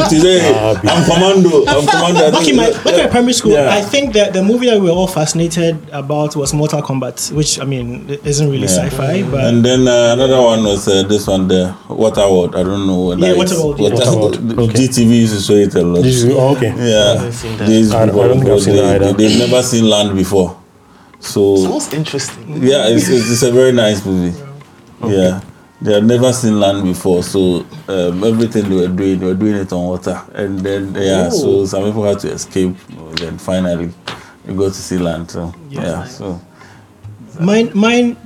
[0.00, 0.52] uh, today.
[0.54, 1.64] I'm commando.
[1.66, 2.30] I'm commando.
[2.30, 3.70] Back in my back in my primary school, Yeah.
[3.74, 7.58] I think that the movie that we were all fascinated about was Mortal Kombat, which
[7.60, 8.88] I mean it isn't really Yeah.
[8.88, 12.54] sci-fi, but And then uh, another one was uh, this one, the Waterworld.
[12.54, 13.14] I don't know.
[13.14, 13.90] Yeah, like, Waterworld, yeah.
[13.90, 14.86] Waterworld, okay.
[14.86, 16.02] GTV used to show it a lot.
[16.02, 16.68] This is- oh, okay.
[16.76, 17.68] Yeah, seen that.
[17.68, 19.12] these I- I don't think I've seen they, that either.
[19.14, 20.56] they, have never seen land before.
[21.20, 22.62] So Sounds interesting.
[22.62, 24.36] yeah, it's, it's, it's a very nice movie.
[25.06, 25.40] Yeah,
[25.80, 29.54] they had never seen land before, so um, everything they were doing, they were doing
[29.56, 32.76] it on water, and then yeah, so some people had to escape.
[33.16, 33.92] Then finally,
[34.46, 35.30] you go to see land.
[35.30, 36.40] So yeah, so
[37.40, 38.16] mine mine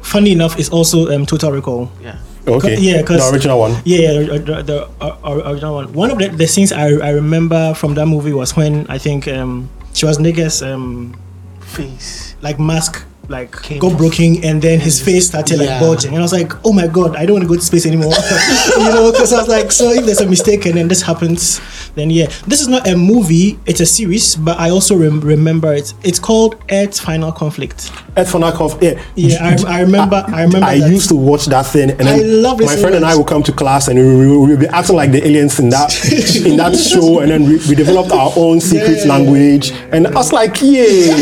[0.00, 1.90] funny enough is also um, Total Recall.
[2.00, 2.18] Yeah.
[2.46, 2.78] Okay.
[2.78, 3.72] Yeah, because the original one.
[3.84, 5.92] Yeah, yeah, the, the, the uh, original one.
[5.92, 9.26] One of the, the scenes I, I remember from that movie was when I think
[9.26, 11.18] um, Schwarzenegger's um,
[11.58, 12.36] Face.
[12.40, 15.80] like mask like got broken and then his face started like Yeah.
[15.80, 17.84] bulging and I was like oh my god I don't want to go to space
[17.86, 18.12] anymore
[18.78, 21.60] you know because I was like so if there's a mistake and then this happens
[21.96, 25.72] then yeah this is not a movie it's a series but I also rem- remember
[25.74, 28.80] it it's called Earth's Final Conflict Ed Fonakov.
[28.80, 29.02] Yeah.
[29.14, 32.22] yeah I, I remember I remember I used to watch that thing, and then I
[32.22, 34.60] love it my so friend and I would come to class, and we we would
[34.60, 35.92] be acting like the aliens in that
[36.46, 39.12] in that show, and then we, we developed our own secret Yeah.
[39.12, 41.10] language, and I was like, yay!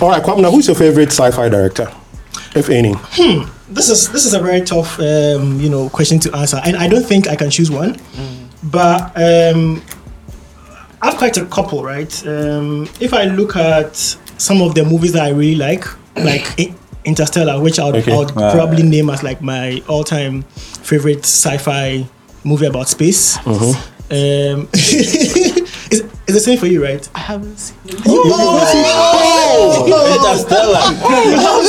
[0.00, 1.90] All right, Kwame, now who's your favorite sci-fi director,
[2.54, 2.92] if any?
[2.96, 3.48] Hmm.
[3.70, 6.60] This is this is a very tough um, you know question to answer.
[6.64, 7.96] And I don't think I can choose one.
[8.62, 9.82] But um,
[11.02, 12.12] I've quite a couple right?
[12.26, 13.96] Um, if I look at
[14.38, 15.84] some of the movies that I really like
[16.16, 16.46] like
[17.04, 18.12] Interstellar which I would, Okay.
[18.12, 18.52] I would Ah.
[18.52, 20.42] probably name as like my all-time
[20.82, 22.06] favorite sci-fi
[22.44, 23.38] movie about space.
[23.46, 24.68] Um,
[26.30, 27.94] is, is the same for you right I haven't seen it.
[29.90, 30.84] Interstellar,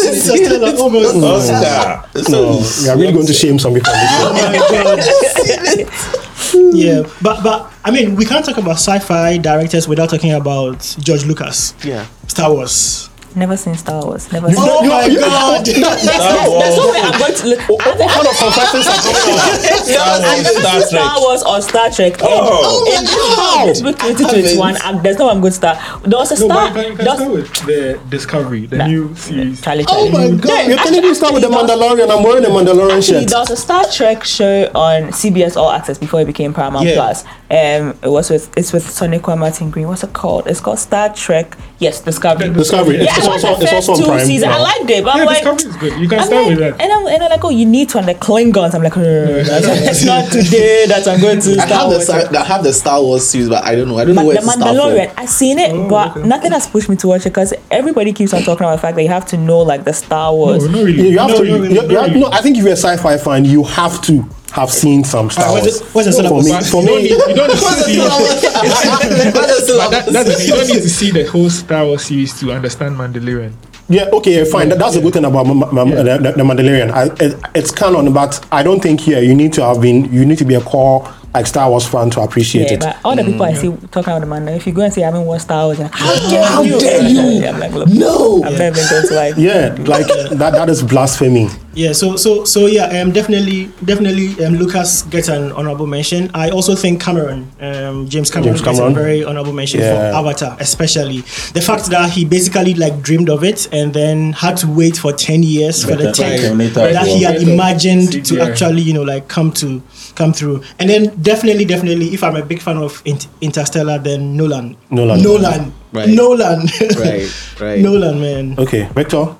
[0.07, 2.23] Interstellar, oh my god Oscar.
[2.23, 2.37] So
[2.83, 3.91] We are really going to shame some people.
[3.91, 4.27] on this show.
[4.27, 6.73] Oh my god.
[6.75, 11.25] yeah, but but I mean, we can't talk about sci-fi directors without talking about George
[11.25, 12.05] Lucas, Yeah.
[12.27, 13.09] Star Wars.
[13.35, 14.31] Never seen Star Wars.
[14.31, 14.65] Never You seen.
[14.65, 17.59] don't- you- you- Star There's Wars, no way I'm going to look.
[17.69, 19.61] What kind of confessions are coming out?
[19.87, 22.13] Star Wars, Star Star Wars or Star Trek.
[22.21, 22.85] Oh.
[22.91, 25.77] in, in 2021, I'm, there's no way I'm going to start.
[26.03, 26.73] There was a No, star.
[26.73, 28.87] but can, can start with the Discovery, the Nah.
[28.87, 29.61] new series.
[29.61, 30.67] Charlie, Oh my god!
[30.67, 32.09] You're telling me to start with the Mandalorian.
[32.09, 33.29] I'm wearing a Mandalorian Actually, shirt.
[33.29, 36.95] there was a Star Trek show on CBS All Access before it became Paramount Yeah.
[36.95, 37.23] Plus.
[37.49, 39.87] Um, it was with it's with Sonequa Martin Green.
[39.87, 40.47] What's it called?
[40.47, 41.57] It's called Star Trek.
[41.81, 42.49] Yes, Discovery.
[42.53, 42.97] Discovery.
[42.97, 44.25] Yeah, It's I watched also the it's first also on two Prime.
[44.27, 44.53] seasons.
[44.53, 44.63] I now.
[44.63, 45.99] liked it, but Yeah, I'm like, Discovery is good.
[45.99, 46.81] You can I'm start like, with that.
[46.81, 48.75] And I'm, and I'm like, oh, you need to, and the Klingons.
[48.75, 52.03] I'm like, "Uh, it's not today that I'm going to I have the Wars.
[52.05, 53.97] Star- I have the Star Wars series, but I don't know.
[53.97, 54.77] I don't Ma- know where the to start from.
[54.77, 58.31] Mandalorian, I've seen it, but nothing has pushed me to watch it because everybody keeps
[58.35, 60.63] on talking about the fact that you have to know like the Star Wars.
[60.67, 61.09] No, not really.
[61.09, 61.43] You have No, to.
[61.43, 62.19] no, you, no, you no, have- no.
[62.19, 65.45] no, I think if you're a sci-fi fan, you have to have seen some Star
[65.47, 65.81] Alright, Wars.
[65.93, 67.97] what's the- what's the for me, for me, you don't need to see.
[69.31, 72.51] But that, that's the you don't need to see the whole Star Wars series to
[72.51, 73.53] understand Mandalorian.
[73.89, 74.69] Yeah, okay, fine.
[74.69, 76.91] That, that's a good thing about Ma- Ma- Ma- the, the Mandalorian.
[76.91, 80.25] I, it, it's canon, but I don't think here you need to have been, you
[80.25, 82.79] need to be a core like Star Wars fan to appreciate Yeah, it.
[82.81, 85.01] but all the people I see talking about the man, if you go and say
[85.03, 86.79] I haven't watched Star Wars, you're like, how dare How you?
[86.79, 87.45] dare you?
[87.47, 88.43] I'm like, look, No.
[88.43, 89.35] I've never been going to like.
[89.37, 91.47] Yeah, like that, that is blasphemy.
[91.73, 96.29] Yeah, so so so yeah, um, definitely definitely um, Lucas gets an honorable mention.
[96.33, 100.11] I also think Cameron, um, James Cameron, James gets a very honorable mention Yeah.
[100.11, 101.21] for Avatar, especially
[101.53, 105.13] the fact that he basically like dreamed of it and then had to wait for
[105.13, 106.15] ten years for the Right.
[106.15, 106.39] tech
[106.73, 109.81] that he had imagined to actually you know like come to
[110.15, 110.63] come through.
[110.79, 113.01] And then definitely definitely, if I'm a big fan of
[113.41, 115.21] Interstellar, then Nolan, Nolan.
[115.21, 116.07] Nolan, Right.
[116.07, 117.27] Nolan, Right,
[117.59, 117.79] right.
[117.83, 118.55] Nolan, man.
[118.57, 119.35] Okay, Victor.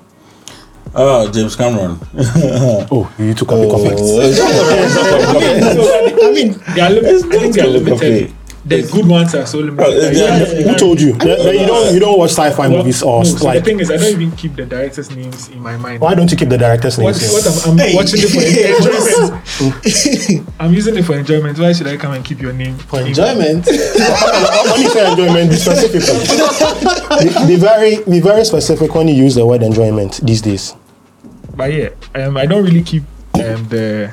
[0.94, 1.98] Oh, James Cameron.
[2.92, 3.70] Oh, you took copy oh.
[3.70, 3.88] copy.
[6.26, 7.08] I mean, they are lim- I
[7.38, 8.30] think they are limited.
[8.64, 10.00] The good ones are so limited.
[10.00, 10.20] that you
[10.64, 10.70] yeah.
[10.72, 11.14] Who told you?
[11.14, 13.58] That- that you don't you don't watch sci-fi Well, movies or no, so like?
[13.58, 16.00] the thing is, I don't even keep the directors' names in my mind.
[16.00, 17.20] why don't you keep the director's names?
[17.32, 17.52] what here?
[17.66, 17.94] I'm, I'm Hey.
[17.96, 20.52] watching it for enjoyment.
[20.60, 21.58] I'm using it for enjoyment.
[21.58, 22.76] Why should I come and keep your name?
[22.78, 23.66] For enjoyment.
[23.66, 26.02] when you say enjoyment, be specific.
[27.18, 30.74] be, be very be very specific when you use the word enjoyment these days.
[31.56, 33.02] But yeah, um, I don't really keep
[33.34, 34.12] um, the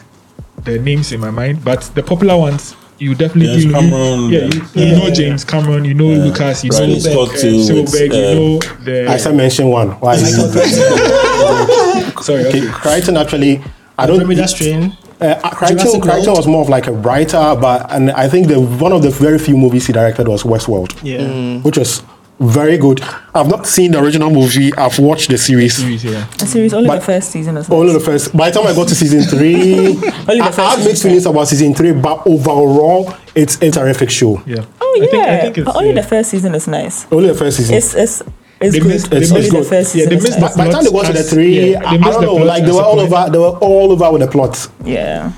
[0.63, 1.63] the names in my mind.
[1.63, 4.97] But the popular ones, you definitely James you, Cameron, yeah, you, you yeah.
[4.97, 8.19] know James Cameron, you know Lucas, you Ridley know Scott uh, too, with, Spielberg, you
[8.19, 9.07] uh, know the.
[9.09, 9.89] I said mention one.
[9.99, 10.15] Why?
[12.21, 12.67] sorry, okay, okay.
[12.71, 13.61] Crichton actually.
[13.97, 14.21] I don't.
[14.21, 14.95] Andromeda Strain.
[15.21, 18.93] Uh, Crichton, Crichton was more of like a writer, but and I think the one
[18.93, 21.59] of the very few movies he directed was Westworld, Yeah.
[21.59, 22.01] which was
[22.39, 23.01] very good.
[23.33, 24.73] I've not seen the original movie.
[24.75, 25.75] I've watched the series.
[25.75, 26.25] Series, yeah.
[26.37, 28.35] The series only But- the first season is Only the first.
[28.35, 31.25] By the time I got to season three, the I, first I had mixed feelings
[31.25, 34.41] about season three, but overall, it's a terrific show.
[34.45, 34.65] Yeah.
[34.79, 36.01] Oh I yeah, think, I think it's, but only yeah.
[36.01, 37.05] the first season is nice.
[37.11, 37.75] Only the first season.
[37.75, 38.21] It's it's
[38.61, 38.87] it's They good.
[38.89, 39.67] missed- they It's- only it's the good.
[39.67, 40.55] first Yeah, they is missed nice.
[40.57, 42.71] By the time they got to the three, yeah, I, I don't know, like they
[42.71, 43.29] were all over.
[43.31, 44.67] They were all over with the plot.
[44.83, 45.31] Yeah.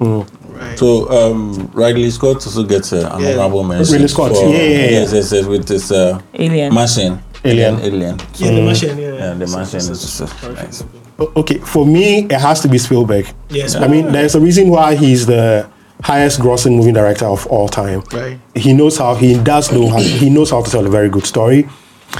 [0.00, 0.28] Mm.
[0.76, 3.92] So um, Ridley Scott also gets an honorable mention.
[3.92, 4.90] Ridley Scott, for- yeah, yeah, yeah.
[4.90, 6.72] Yes, yes, yes, with this uh, Alien.
[6.74, 7.22] Martian.
[7.44, 7.78] Alien.
[7.80, 8.18] Alien.
[8.36, 8.98] Yeah, the Martian.
[8.98, 9.12] Yeah.
[9.14, 10.84] Yeah, the Martian is just uh, nice.
[11.18, 13.26] Okay, for me, it has to be Spielberg.
[13.48, 13.74] Yes.
[13.74, 15.68] I mean, there's a reason why he's the
[16.02, 18.02] highest grossing movie director of all time.
[18.12, 18.38] Right.
[18.54, 21.24] He knows how he does know how he knows how to tell a very good
[21.24, 21.68] story.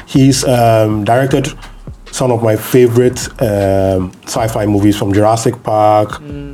[0.06, 1.48] He's um, directed
[2.16, 6.08] some of my favorite um, sci-fi movies from Jurassic Park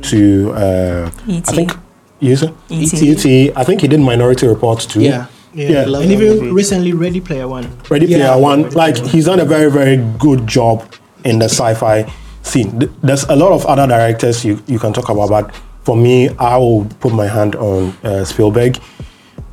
[0.09, 1.43] to uh, E.T..
[1.47, 1.71] I think
[2.19, 3.11] yes, E.T..
[3.11, 3.51] E.T.
[3.55, 5.01] I think he did Minority Report too.
[5.01, 5.25] Yeah.
[5.53, 6.01] Yeah, Yeah.
[6.01, 6.51] And even movie.
[6.51, 7.65] recently, Ready Player One.
[7.89, 8.17] Ready Yeah.
[8.17, 10.83] Player One, like he's done a very very good job
[11.23, 12.89] in the sci-fi scene.
[13.01, 16.57] There's a lot of other directors you, you can talk about, but for me, I
[16.57, 18.79] will put my hand on uh, Spielberg.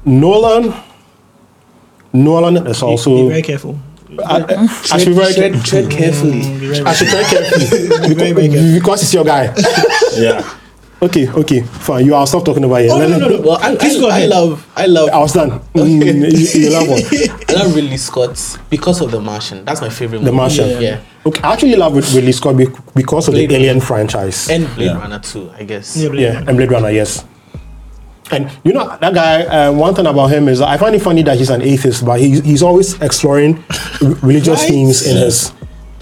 [0.05, 0.75] Nolan,
[2.13, 3.29] Nolan is Be also.
[3.29, 3.79] very careful.
[4.25, 6.41] I, I, I should be very tread, care- tread carefully.
[6.41, 9.55] Be very, I should tread carefully very, very because it's your guy.
[10.15, 10.57] Yeah.
[11.03, 12.05] Okay, okay, fine.
[12.05, 12.91] You, I'll stop talking about it.
[12.91, 13.49] Oh, no, Let no, me- no, no.
[13.49, 15.51] Well, I, Please I, go I love, I love, I was done.
[15.75, 17.01] Mm, you, you love one.
[17.49, 19.65] I love Ridley Scott because of The Martian.
[19.65, 20.19] That's my favorite.
[20.19, 20.37] The movie.
[20.37, 20.69] Martian.
[20.69, 20.81] Yeah.
[20.81, 21.01] yeah.
[21.25, 22.57] Okay, I actually love Ridley Scott
[22.95, 23.65] because of Blade the Runner.
[23.65, 24.51] Alien franchise.
[24.51, 24.99] And Blade Yeah.
[24.99, 25.97] Runner too, I guess.
[25.97, 26.49] Yeah, Blade Yeah, Runner.
[26.49, 27.25] and Blade Runner, yes.
[28.33, 29.43] And you know that guy.
[29.45, 32.21] Uh, one thing about him is I find it funny that he's an atheist, but
[32.21, 33.63] he's he's always exploring
[34.23, 34.69] religious Right.
[34.71, 35.53] themes in his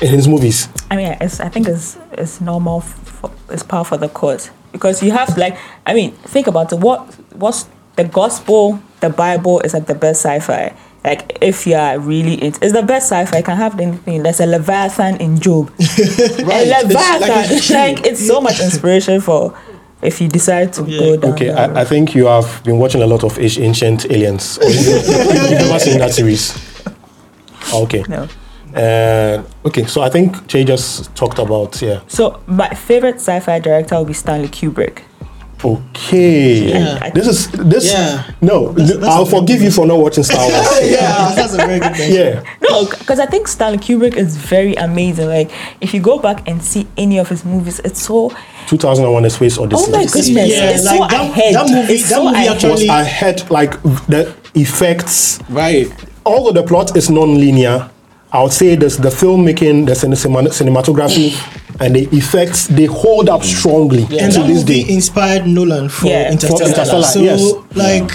[0.01, 0.69] in his movies.
[0.91, 2.81] I mean, it's, I think it's it's normal.
[2.81, 6.79] For, it's par for the course because you have like I mean, think about it.
[6.81, 7.01] What
[7.35, 8.81] what's the gospel?
[9.01, 10.75] The Bible is like the best sci-fi.
[11.05, 13.41] Like if you are really into, it's the best sci-fi.
[13.43, 14.23] Can have anything.
[14.25, 15.71] There's a Leviathan in Job.
[15.79, 16.67] Right.
[16.67, 17.57] A It's like Leviathan.
[17.57, 19.57] it's like it's so much inspiration for
[20.03, 20.99] if you decide to Yeah.
[21.01, 21.33] go down.
[21.33, 24.59] Okay, I, I think you have been watching a lot of Ancient- Ancient Aliens.
[24.63, 26.55] You- You've never seen that series.
[27.75, 28.05] Okay.
[28.09, 28.29] No.
[28.75, 32.01] Uh, okay, so I think Jay just talked about yeah.
[32.07, 35.03] So my favorite sci-fi director will be Stanley Kubrick.
[35.64, 37.11] Okay, Yeah.
[37.11, 37.92] this is this.
[37.92, 38.25] Yeah.
[38.40, 40.90] No, I'll forgive you for not watching Star Wars.
[40.90, 42.12] yeah, that's a very good mention.
[42.14, 42.42] yeah.
[42.62, 45.29] No, because I think Stanley Kubrick is very amazing.
[45.29, 48.31] Like if you go back and see any of his movies, it's so
[48.68, 49.85] 2001: A Space Odyssey.
[49.87, 51.55] oh my goodness, Yeah, it's like so that- ahead.
[51.55, 52.49] that movie- It's that so movie ahead.
[52.55, 55.88] actually- was ahead like the effects Right.
[56.25, 57.90] although the plot is non-linear
[58.33, 61.81] i would say this the filmmaking the cinema- cinematography mm.
[61.81, 63.45] and the effects they hold up mm.
[63.45, 66.31] strongly And to this day inspired Nolan for Yeah.
[66.33, 66.59] Interstellar.
[66.64, 67.43] For Interstellar, so, yes.
[67.75, 68.11] like,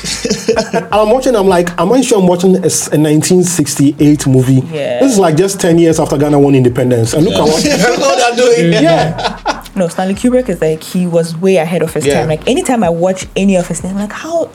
[0.75, 4.99] and i'm watching i'm like I'm i sure i'm watching a 1968 movie Yeah.
[4.99, 7.99] this is like just 10 years after ghana won independence and look at what That's
[7.99, 8.73] what I'm doing.
[8.73, 12.19] yeah No, Stanley Kubrick is like he was way ahead of his Yeah.
[12.19, 12.27] time.
[12.29, 14.51] Like anytime I watch any of his things, I'm like, how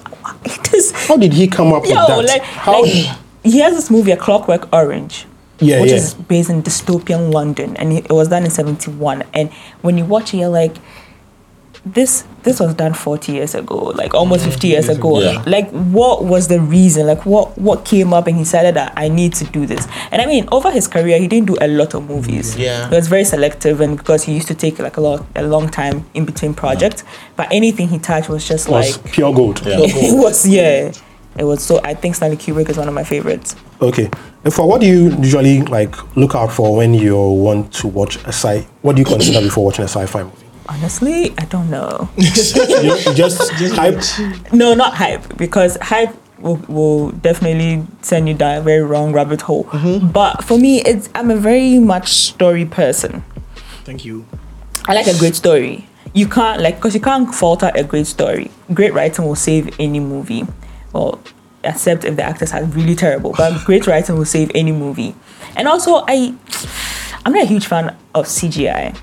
[0.71, 2.25] this How did he come up with yo, that?
[2.25, 2.83] like, How?
[2.83, 2.93] like
[3.43, 5.27] he has this movie, A Clockwork Orange.
[5.61, 5.97] Yeah, which yeah.
[5.97, 9.25] is based in dystopian London, and it was done in '71.
[9.35, 10.77] And when you watch it, you're like,
[11.85, 15.21] this this was done 40 years ago, like almost 50 years ago.
[15.21, 15.43] Yeah.
[15.47, 17.07] Like, what was the reason?
[17.07, 19.87] Like, what what came up, and he decided that I need to do this.
[20.11, 22.57] And I mean, over his career, he didn't do a lot of movies.
[22.57, 22.89] Yeah.
[22.89, 25.69] he was very selective, and because he used to take like a lot a long
[25.69, 27.05] time in between projects,
[27.37, 29.65] but anything he touched was just was like pure gold.
[29.67, 29.77] Yeah.
[29.81, 30.93] it was yeah.
[31.39, 31.81] It was so.
[31.85, 33.55] I think Stanley Kubrick is one of my favorites.
[33.81, 34.11] Okay.
[34.45, 38.17] And for what do you usually like look out for when you want to watch
[38.25, 38.61] a sci?
[38.83, 40.47] What do you consider before watching a sci-fi movie?
[40.69, 42.09] Honestly, I don't know.
[42.19, 44.03] You, you just hype.
[44.53, 49.41] no, not hype because hype will, will definitely send you down a very wrong rabbit
[49.43, 49.65] hole.
[49.65, 50.09] Mm-hmm.
[50.09, 53.25] But for me, it's I'm a very much story person.
[53.85, 54.27] Thank you.
[54.87, 55.87] I like a great story.
[56.15, 58.51] You can't like because you can't falter a great story.
[58.73, 60.47] Great writing will save any movie.
[60.93, 61.21] Well,
[61.65, 63.35] except if the actors are really terrible.
[63.37, 65.15] But great writing will save any movie.
[65.57, 66.35] And also, I
[67.25, 68.97] I'm not a huge fan of CGI.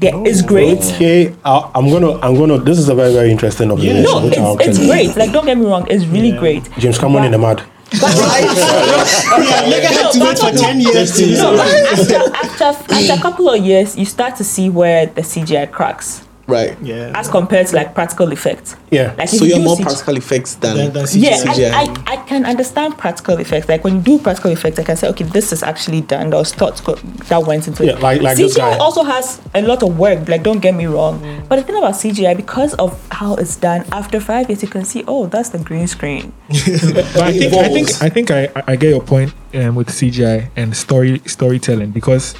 [0.00, 0.78] Yeah, oh, it's great.
[0.78, 2.58] Okay, I, I'm gonna, I'm gonna.
[2.58, 4.04] This is a very, very interesting observation.
[4.04, 5.16] No, it's, it's great.
[5.16, 6.70] Like don't get me wrong, it's really great.
[6.78, 7.62] James Cameron in the mud.
[7.92, 11.66] Yeah, Lega had to wait for 10 years to No, but
[11.98, 16.24] after, after, after a couple of years, you start to see where the CGI cracks
[16.50, 16.76] Right.
[16.82, 17.12] Yeah.
[17.14, 18.76] as compared to like practical effects.
[18.90, 19.14] Yeah.
[19.16, 21.70] Like So you you're more CG practical effects than, Than- than Yeah, CGI.
[21.72, 23.68] I, I, I can understand practical effects.
[23.68, 26.30] Like when you do practical effects, I can say, okay, this is actually done.
[26.30, 26.94] There was thoughts go-
[27.30, 28.00] that went into Yeah, it.
[28.00, 28.78] like- like this CGI guy.
[28.78, 30.28] also has a lot of work.
[30.28, 31.20] Like, don't get me wrong.
[31.48, 34.84] But the thing about CGI, because of how it's done, after five years, you can
[34.84, 36.32] see, oh, that's the green screen.
[36.94, 40.50] But I think I think I think I, I get your point um, with CGI
[40.56, 42.34] and story storytelling because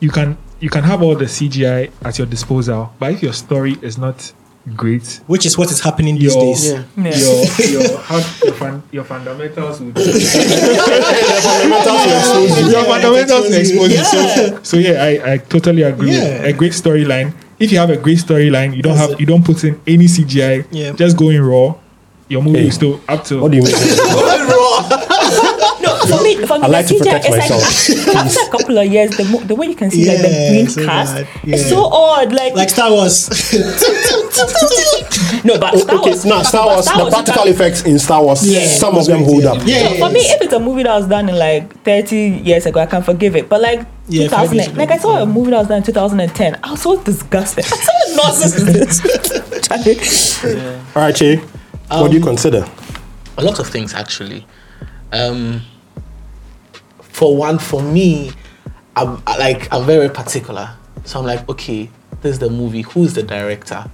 [0.00, 3.76] you can you can have all the CGI at your disposal, but if your story
[3.82, 4.32] is not
[4.76, 6.70] great, Which is what is happening these your days.
[6.72, 6.82] Yeah.
[6.96, 7.16] Yeah.
[7.16, 7.44] your
[7.88, 14.04] your, how, your, fun, your fundamentals will Fundamentals your fundamentals will expose you.
[14.04, 16.12] So, so yeah, I, I totally agree.
[16.12, 16.42] Yeah.
[16.42, 17.32] With a great storyline.
[17.58, 19.20] If you have a great storyline, you don't That's have it.
[19.20, 20.66] you don't put in any CGI.
[20.70, 20.92] Yeah.
[20.92, 21.74] Just going raw.
[22.28, 22.68] Your movie Hey.
[22.68, 23.40] is still up to.
[23.40, 23.72] What do you mean?
[24.48, 25.04] No,
[26.08, 28.78] for me, for me, I like the to CGI, protect it's like after a couple
[28.78, 31.26] of years, the, mo- the way you can see like the green so cast, bad.
[31.44, 32.32] it's so odd.
[32.32, 33.28] Like, Like Star Wars.
[35.44, 37.82] no, but Star okay, Wars, now Star but Wars, Star the Wars, practical can- effects
[37.84, 39.58] in Star Wars, Yeah, some of them hold up.
[39.64, 39.88] yeah.
[39.90, 42.80] No, for me, if it's a movie that was done in like 30 years ago,
[42.80, 43.48] I can forgive it.
[43.48, 46.58] But like Yeah, 2000, like I saw a movie that was done in 2010.
[46.62, 47.64] I was so disgusted.
[47.64, 49.00] I saw what nonsense is.
[50.96, 51.36] All right, Che,
[51.88, 52.66] what do you consider?
[53.36, 54.44] a lot of things actually.
[55.12, 55.62] Um,
[57.18, 58.30] for one, for me,
[58.94, 60.70] I'm like I'm very particular.
[61.04, 61.90] So I'm like, okay,
[62.22, 62.82] this is the movie.
[62.82, 63.84] Who's the director?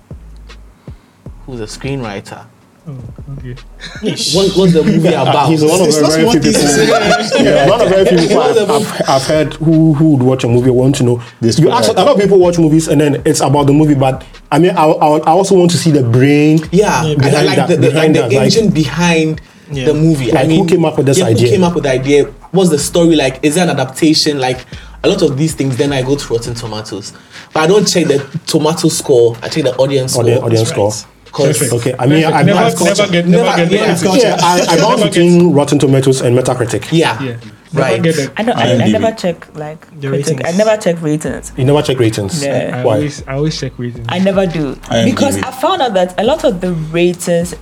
[1.46, 2.46] Who's the screenwriter?
[2.86, 2.98] Oh,
[3.38, 3.56] okay.
[4.36, 5.48] What was the movie about?
[5.48, 6.60] He's one of the very few people.
[6.60, 7.32] things.
[7.44, 10.44] Yeah, one of the very few people I've, I've, I've heard who who would watch
[10.44, 11.22] a movie I want to know.
[11.40, 13.94] This you ask a lot of people watch movies and then it's about the movie,
[13.94, 16.58] but I mean, I, I, I also want to see the brain.
[16.72, 19.40] Yeah, Yeah, and I like that- the, the, behind like the that, like- engine behind
[19.72, 19.86] Yeah.
[19.86, 20.36] the movie.
[20.36, 21.46] I mean, who came up with this yeah, idea?
[21.48, 22.28] Who came up with the idea?
[22.54, 23.40] What's the story like?
[23.44, 24.38] Is there an adaptation?
[24.38, 24.64] Like
[25.02, 25.76] a lot of these things.
[25.76, 27.12] Then I go to Rotten Tomatoes,
[27.52, 29.36] but I don't check the tomato score.
[29.42, 30.46] I check the audience oh, Audience, score.
[30.46, 30.92] audience score.
[31.32, 33.98] Cause Okay, I mean, I, never, I've, never get, never, Never- get the yeah.
[33.98, 34.22] critic.
[34.22, 36.88] yeah, I, I bounce Never between Rotten Tomatoes and Metacritic.
[36.92, 37.36] yeah, Yeah.
[37.72, 38.00] Right.
[38.00, 40.38] Never I, don't, I, I never check like The critic.
[40.38, 40.54] ratings.
[40.54, 41.52] I never check ratings.
[41.56, 42.40] You never check ratings.
[42.40, 42.70] Yeah.
[42.80, 42.94] I Why?
[42.94, 44.06] always, I always check ratings.
[44.08, 45.04] I never do IMDb.
[45.06, 47.56] because I found out that a lot of the ratings.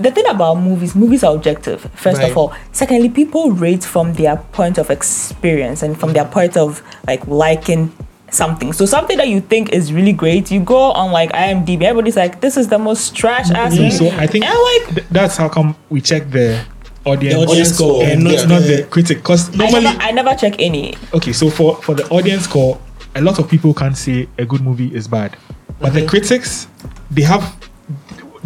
[0.00, 1.90] The thing about movies, movies are objective.
[1.94, 2.30] First Right.
[2.30, 6.82] of all, secondly, people rate from their point of experience and from their point of
[7.06, 7.92] like liking
[8.30, 8.72] something.
[8.72, 11.82] So something that you think is really great, you go on like IMDb.
[11.82, 13.56] Everybody's like, "This is the most trash mm-hmm.
[13.56, 16.30] ass." Yeah, movie." so I think and I'm like, th- that's how come we check
[16.30, 16.64] the
[17.04, 18.44] audience, The audience score and not, yeah.
[18.44, 19.18] not the critic.
[19.18, 20.94] Because I normally, never, I never check any.
[21.14, 22.78] okay, so for for the audience score,
[23.14, 25.36] a lot of people can't say a good movie is bad,
[25.80, 26.08] but the mm-hmm.
[26.08, 26.68] critics
[27.10, 27.54] they have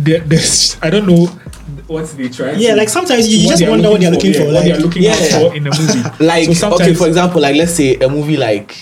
[0.05, 1.27] they there's I don't know
[1.87, 2.53] what they try.
[2.53, 4.73] Yeah, to- like sometimes you what just wonder what they're looking yeah, for, what they
[4.73, 5.15] are looking Yeah.
[5.15, 6.03] for in a movie.
[6.25, 8.75] Like so okay, for example, like let's say a movie like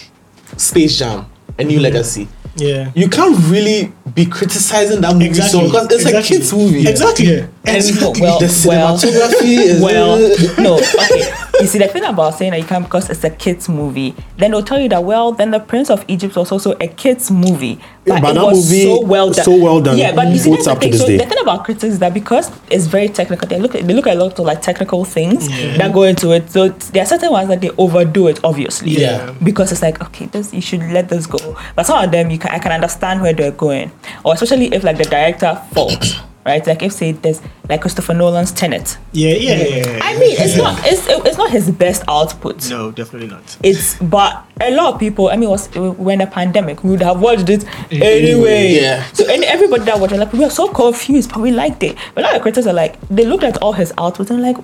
[0.57, 1.27] Space Jam,
[1.59, 1.83] A New mm-hmm.
[1.83, 2.29] Legacy.
[2.57, 2.91] Yeah.
[2.95, 6.18] You can't really be criticizing that movie so because it's Exactly.
[6.18, 6.89] a kids movie.
[6.89, 7.47] Exactly.
[7.64, 7.84] Yeah, And
[8.20, 8.94] well, the well,
[9.42, 10.18] is well,
[10.62, 11.32] no, okay.
[11.61, 14.52] You see, the thing about saying that you can't because it's a kids movie, then
[14.52, 17.78] they'll tell you that well, then the Prince of Egypt was also a kids movie,
[18.06, 19.44] Yeah, but it that was movie so well done.
[19.44, 20.90] so well done Yeah, but you see, that's up the to thing.
[20.92, 21.18] this So day.
[21.18, 24.06] the thing about critics is that because it's very technical, they look at, they look
[24.06, 26.48] at a lot of like technical things that go into it.
[26.50, 28.92] So there are certain ones that they overdo it, obviously.
[28.92, 29.34] Yeah.
[29.44, 31.58] Because it's like okay, this you should let this go.
[31.76, 33.92] But some of them you can I can understand where they're going,
[34.24, 36.14] or especially if like the director faults.
[36.47, 39.76] Right, like if say there's like Christopher Nolan's Tenet, Yeah, yeah, yeah.
[39.76, 42.68] yeah, I mean, it's not it's it's not his best output.
[42.70, 43.59] No, definitely not.
[43.62, 45.28] It's but a lot of people.
[45.28, 45.68] I mean, it was
[45.99, 48.72] when a pandemic, we would have watched it anyway.
[48.80, 49.05] Yeah.
[49.12, 51.97] So and everybody that watched it, like we were so confused, but we liked it.
[52.14, 54.57] But now the critics are like, they looked at all his outputs and like,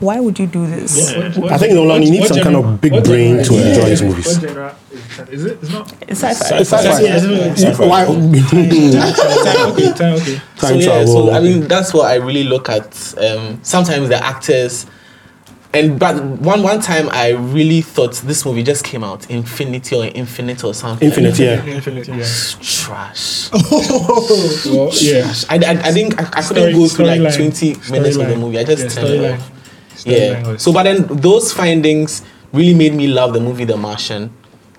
[0.00, 1.12] why would you do this?
[1.14, 4.26] I think Nolan, you need some kind of big brain to enjoy his movies.
[4.38, 5.28] What genre is it?
[5.32, 5.58] Is it?
[5.62, 5.92] It's not.
[6.02, 6.58] It's sci-fi.
[6.58, 7.00] It's sci-fi.
[7.00, 8.04] Yeah, it's- Yeah, Why?
[8.04, 10.34] Time, okay, time, okay.
[10.36, 11.06] Time so yeah, travel.
[11.28, 13.14] so I mean that's what I really look at.
[13.18, 14.86] Um, sometimes the actors,
[15.72, 20.04] and but one one time I really thought this movie just came out, Infinity or
[20.06, 21.08] Infinite or something.
[21.08, 21.64] Infinite, yeah.
[21.64, 22.24] Infinite, yeah.
[22.60, 23.50] Trash.
[24.66, 25.32] Well, yeah.
[25.48, 27.36] I, I, I think I, I couldn't Story- go through like storyline.
[27.36, 28.58] twenty minutes of the movie.
[28.58, 29.50] I just Yeah, turned it off.
[30.06, 30.56] Storyline Yeah.
[30.56, 34.30] So, but then those findings really made me love the movie The Martian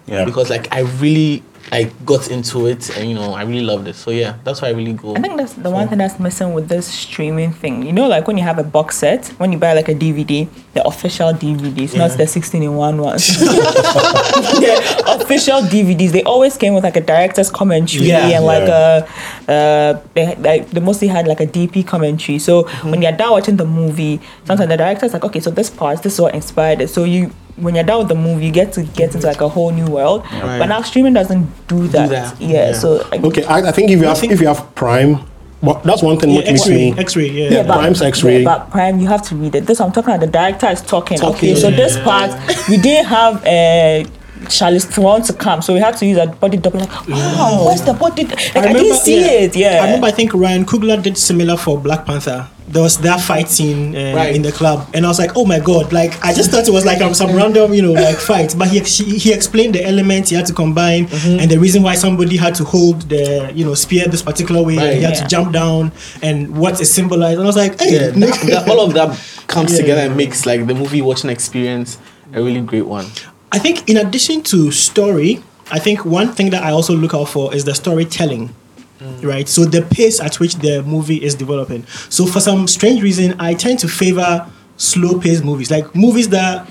[0.08, 0.26] Yeah.
[0.26, 3.96] because like I really I got into it and you know I really loved it.
[3.96, 5.16] So yeah, that's why I really go.
[5.16, 7.86] I think that's the one thing that's missing with this streaming thing.
[7.86, 10.48] You know, like when you have a box set, when you buy like a DVD,
[10.74, 13.28] the official DVDs, not the 16 in one ones.
[13.40, 18.30] the official DVDs, they always came with like a director's commentary Yeah.
[18.30, 19.08] and like a,
[19.52, 22.40] uh, they, like, they mostly had like a DP commentary.
[22.40, 26.02] So when you're done watching the movie, sometimes the director's like, okay, so this part,
[26.04, 26.90] this is what inspired it.
[26.90, 29.50] So you, when you're done with the movie, you get to get into like a
[29.50, 30.24] whole new world.
[30.32, 30.60] Right.
[30.60, 32.10] But now streaming doesn't do that.
[32.10, 32.42] that.
[32.42, 32.74] Yeah, Yeah.
[32.74, 35.20] So like, Okay, I, I think if you have if you have Prime,
[35.62, 37.00] well, that's one thing Yeah, what makes X-ray, me.
[37.00, 37.50] X-ray, yeah.
[37.50, 38.40] Yeah, but, Prime's X-ray.
[38.40, 39.66] yeah, but Prime, you have to read it.
[39.66, 40.20] This I'm talking about.
[40.26, 41.18] The director is talking.
[41.18, 42.32] Talking, okay, so this part
[42.70, 44.06] we didn't have a.
[44.44, 46.80] Charlize Theron to come, so we had to use a body double.
[46.80, 48.24] Like, oh, where's the body?
[48.26, 49.56] Like, I, didn't see it.
[49.56, 50.06] Yeah, I remember.
[50.06, 52.48] I think Ryan Coogler did similar for Black Panther.
[52.70, 54.36] There was that fight scene uh, Right.
[54.36, 56.72] in the club, and I was like, "Oh my god!" Like I just thought it
[56.72, 58.54] was like um, some random, you know, like fight.
[58.58, 61.40] But he he, he explained the elements he had to combine, Mm-hmm.
[61.40, 64.78] and the reason why somebody had to hold the you know spear this particular way,
[64.78, 65.22] and he had Yeah.
[65.24, 67.36] to jump down, and what it symbolized.
[67.40, 69.78] And I was like, "Hey, yeah, that, that- all of that comes Yeah.
[69.82, 71.98] together and makes like the movie watching experience
[72.34, 73.06] a really great one.
[73.50, 75.42] I think in addition to story,
[75.72, 78.54] I think one thing that I also look out for is the storytelling.
[79.00, 79.24] Mm.
[79.26, 81.86] Right, so the pace at which the movie is developing.
[82.10, 86.68] So for some strange reason, I tend to favor slow-paced movies, like movies that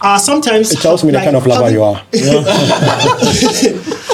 [0.00, 0.72] are sometimes.
[0.72, 2.02] It tells me the kind of lover you are.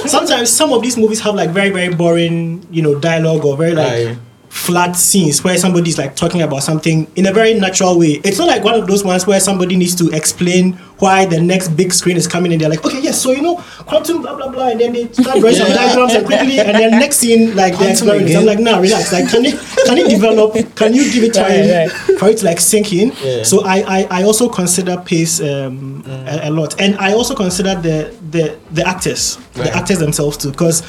[0.07, 3.73] Sometimes some of these movies have like very very boring, you know, dialogue or very
[3.75, 4.19] like Right.
[4.53, 8.21] Flat scenes where somebody's like talking about something in a very natural way.
[8.23, 11.69] It's not like one of those ones where somebody needs to explain why the next
[11.71, 14.49] big screen is coming and they're like, okay, yes, so you know, quantum blah blah
[14.49, 17.77] blah, and then they start drawing some diagrams and quickly, and then next scene like
[17.79, 18.37] they're exploring.
[18.37, 19.11] I'm like, nah, relax.
[19.13, 20.53] Like, can it can it develop?
[20.77, 22.19] Can you give it time Right, right.
[22.19, 23.13] for it to like sink in?
[23.25, 23.43] Yeah.
[23.43, 27.75] So I, I I also consider pace um, a, a lot, and I also consider
[27.75, 30.83] the the the actors, the actors themselves too, because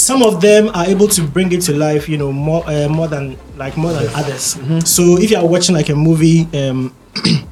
[0.00, 3.08] some of them are able to bring it to life, you know, more uh, more
[3.08, 4.58] than like more than others.
[4.84, 6.48] So if you are watching like a movie.
[6.58, 6.94] Um,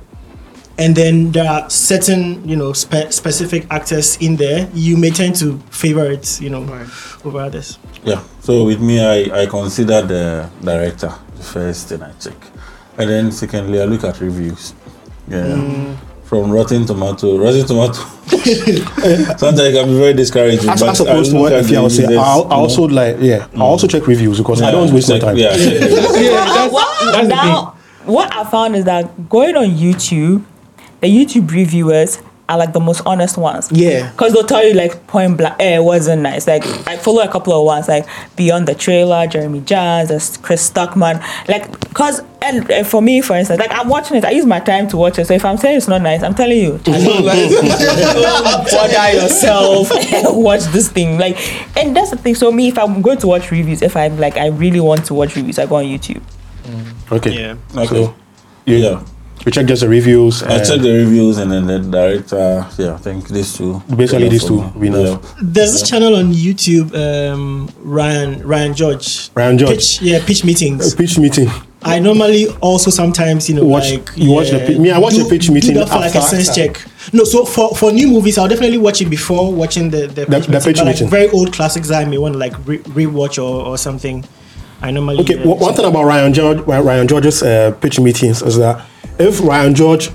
[0.81, 4.71] And then there are certain, you know, spe- specific actors in there.
[4.73, 6.63] You may tend to favor it, you know,
[7.25, 7.81] over others.
[8.05, 8.23] Yeah.
[8.41, 12.37] So with me, I, I consider the director the first thing I check,
[12.97, 14.73] and then secondly I look at reviews.
[15.27, 15.97] Yeah.
[16.25, 18.01] From Rotten Tomato, Rotten Tomato.
[19.39, 20.69] Sometimes it can be very discouraging.
[20.71, 22.87] As, but as opposed I to what at if I would say, I'll, I also
[22.87, 22.95] know.
[22.95, 25.37] like, yeah, I also check reviews because I don't waste my time.
[25.37, 25.59] Yeah, check.
[26.19, 26.73] Yeah, that's,
[27.13, 30.45] that's now, what I found is that going on YouTube,
[31.01, 33.71] the YouTube reviewers are like the most honest ones.
[33.71, 34.11] Yeah.
[34.11, 36.47] Because they'll tell you like point blank, eh, it wasn't nice.
[36.47, 40.71] Like I follow a couple of ones like Beyond the Trailer, Jeremy Jahns, there's Chris
[40.71, 41.21] Stuckmann.
[41.49, 44.61] Like, cause and, and for me, for instance, like I'm watching it, I use my
[44.61, 45.27] time to watch it.
[45.27, 46.93] So if I'm saying it's not nice, I'm telling you, bother
[49.13, 49.91] yourself
[50.35, 51.19] watch this thing.
[51.19, 51.37] Like,
[51.77, 52.35] and that's the thing.
[52.35, 55.15] So me, if I'm going to watch reviews, if I'm like I really want to
[55.15, 56.23] watch reviews, I go on YouTube.
[57.11, 57.31] Okay.
[57.43, 57.57] Yeah.
[57.75, 57.87] Okay.
[57.87, 58.15] So,
[58.67, 59.05] you, yeah.
[59.45, 60.43] You check just the reviews.
[60.43, 62.67] I and check the reviews and then the director.
[62.79, 63.83] Yeah, I think these two.
[63.95, 64.91] Basically Yeah, these for two me.
[64.91, 65.11] will be.
[65.11, 65.19] Yeah.
[65.43, 69.31] There's this channel on YouTube, um, Ryan Ryan George.
[69.35, 69.71] Ryan George.
[69.71, 70.95] Pitch, yeah, pitch meetings.
[70.95, 71.49] pitch meeting.
[71.81, 74.99] I normally also sometimes you know Watch- like you watch the yeah, pi- me, I
[74.99, 76.85] watch the pitch meeting do that for like a after- sense check.
[77.13, 80.27] No, so for for new movies, I'll definitely watch it before watching the the, The-
[80.27, 80.61] pitch the meeting.
[80.65, 83.65] pitch but like very old classics that I may want to like re- rewatch or,
[83.65, 84.25] or something.
[84.83, 88.43] I normally Okay, uh, one one thing about Ryan George, Ryan George's uh, pitch meetings
[88.43, 88.85] is that
[89.19, 90.11] if Ryan George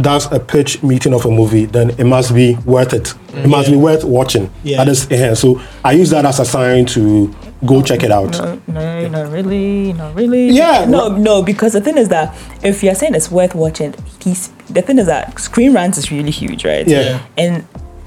[0.00, 3.14] does a pitch meeting of a movie, then it must be worth it.
[3.34, 4.50] It must be worth watching.
[4.62, 4.78] Yeah.
[4.78, 5.34] That is, yeah.
[5.34, 7.34] So I use that as a sign to
[7.66, 8.32] go check it out.
[8.32, 10.50] No, no, not really, not really.
[10.50, 14.48] Yeah, No, no, because the thing is that if you're saying it's worth watching, he's
[14.70, 16.86] the thing is that Screen Rant is really huge, right?
[16.86, 17.24] Yeah.
[17.36, 17.66] And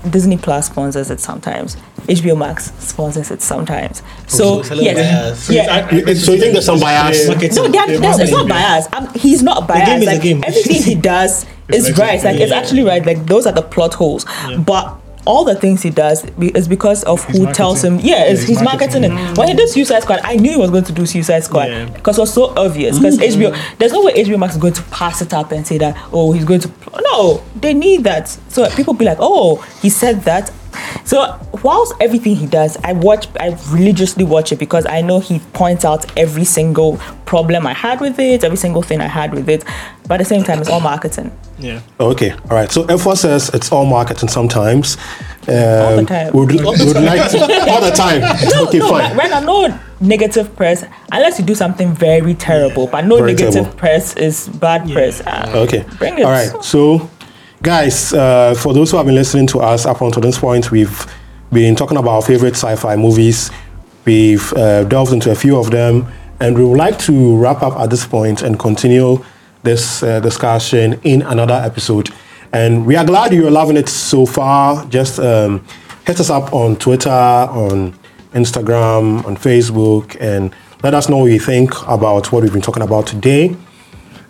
[0.10, 1.76] Disney Plus sponsors it sometimes.
[2.08, 4.02] HBO Max sponsors it sometimes.
[4.28, 5.50] So so it's a little yes, biased.
[5.52, 5.92] yeah.
[5.96, 7.28] You- So you think there's some bias?
[7.28, 7.56] marketing.
[7.56, 8.94] No, that, that's, it's not biased.
[8.94, 9.86] Um, he's not biased.
[9.86, 10.44] game is the like game.
[10.46, 12.24] everything he does is right.
[12.24, 13.06] Like it's actually right.
[13.06, 14.26] Like those are the plot holes.
[14.58, 17.94] But all the things he does is because of who tells him.
[17.96, 18.12] marketing.
[18.12, 19.32] Yeah, he's marketing, marketing.
[19.34, 19.38] it.
[19.38, 21.86] When he did Suicide Squad, I knew he was going to do Suicide Squad Yeah.
[21.86, 22.98] because it was so obvious.
[22.98, 25.78] Because HBO, there's no way HBO Max is going to pass it up and say
[25.78, 26.72] that oh he's going to.
[27.04, 28.30] No, they need that.
[28.50, 30.52] So people be like, oh, he said that.
[31.06, 35.40] So whilst everything he does, I watch, I religiously watch it because I know he
[35.54, 39.50] points out every single problem I had with it, every single thing I had with
[39.50, 39.64] it.
[40.08, 41.32] But at the same time, it's all marketing.
[41.60, 41.82] Yeah.
[42.00, 42.72] Okay, all right.
[42.72, 44.98] So F1 says it's all marketing sometimes.
[45.48, 46.34] Um, All the time.
[46.34, 47.40] Would, would like to,
[47.72, 48.22] all the time.
[48.68, 49.18] okay, no, fine.
[49.18, 52.86] right now, no negative press unless you do something very terrible.
[52.88, 53.74] But no Very negative terrible.
[53.78, 55.22] press is bad press.
[55.26, 55.84] Ah, Okay.
[55.98, 56.24] Bring it.
[56.26, 56.52] All right.
[56.64, 57.10] So,
[57.62, 61.06] guys, uh, for those who have been listening to us up until this point, we've
[61.52, 63.52] been talking about our favorite sci-fi movies.
[64.04, 66.08] We've uh, delved into a few of them,
[66.40, 69.24] and we would like to wrap up at this point and continue
[69.62, 72.10] this uh, discussion in another episode.
[72.52, 74.84] And we are glad you're loving it so far.
[74.88, 75.64] Just um,
[76.08, 77.94] hit us up on Twitter, on
[78.34, 82.84] Instagram, on Facebook, and let us know what you think about what we've been talking
[82.84, 83.56] about today.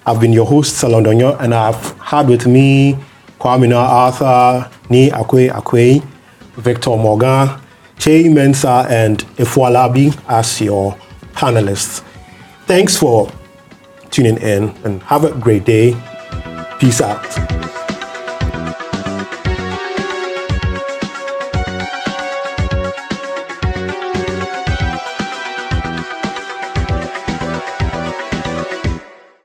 [0.05, 2.97] I've been your host, Salondonyo, and I've had with me
[3.41, 6.03] Kwamina Arthur, Ni Akwe Akwe,
[6.57, 7.59] Victor Morgan,
[7.97, 10.95] Che Mensa, and Ifwalabi as your
[11.33, 12.03] panelists.
[12.67, 13.31] Thanks for
[14.11, 15.95] tuning in and have a great day.
[16.79, 17.70] Peace out.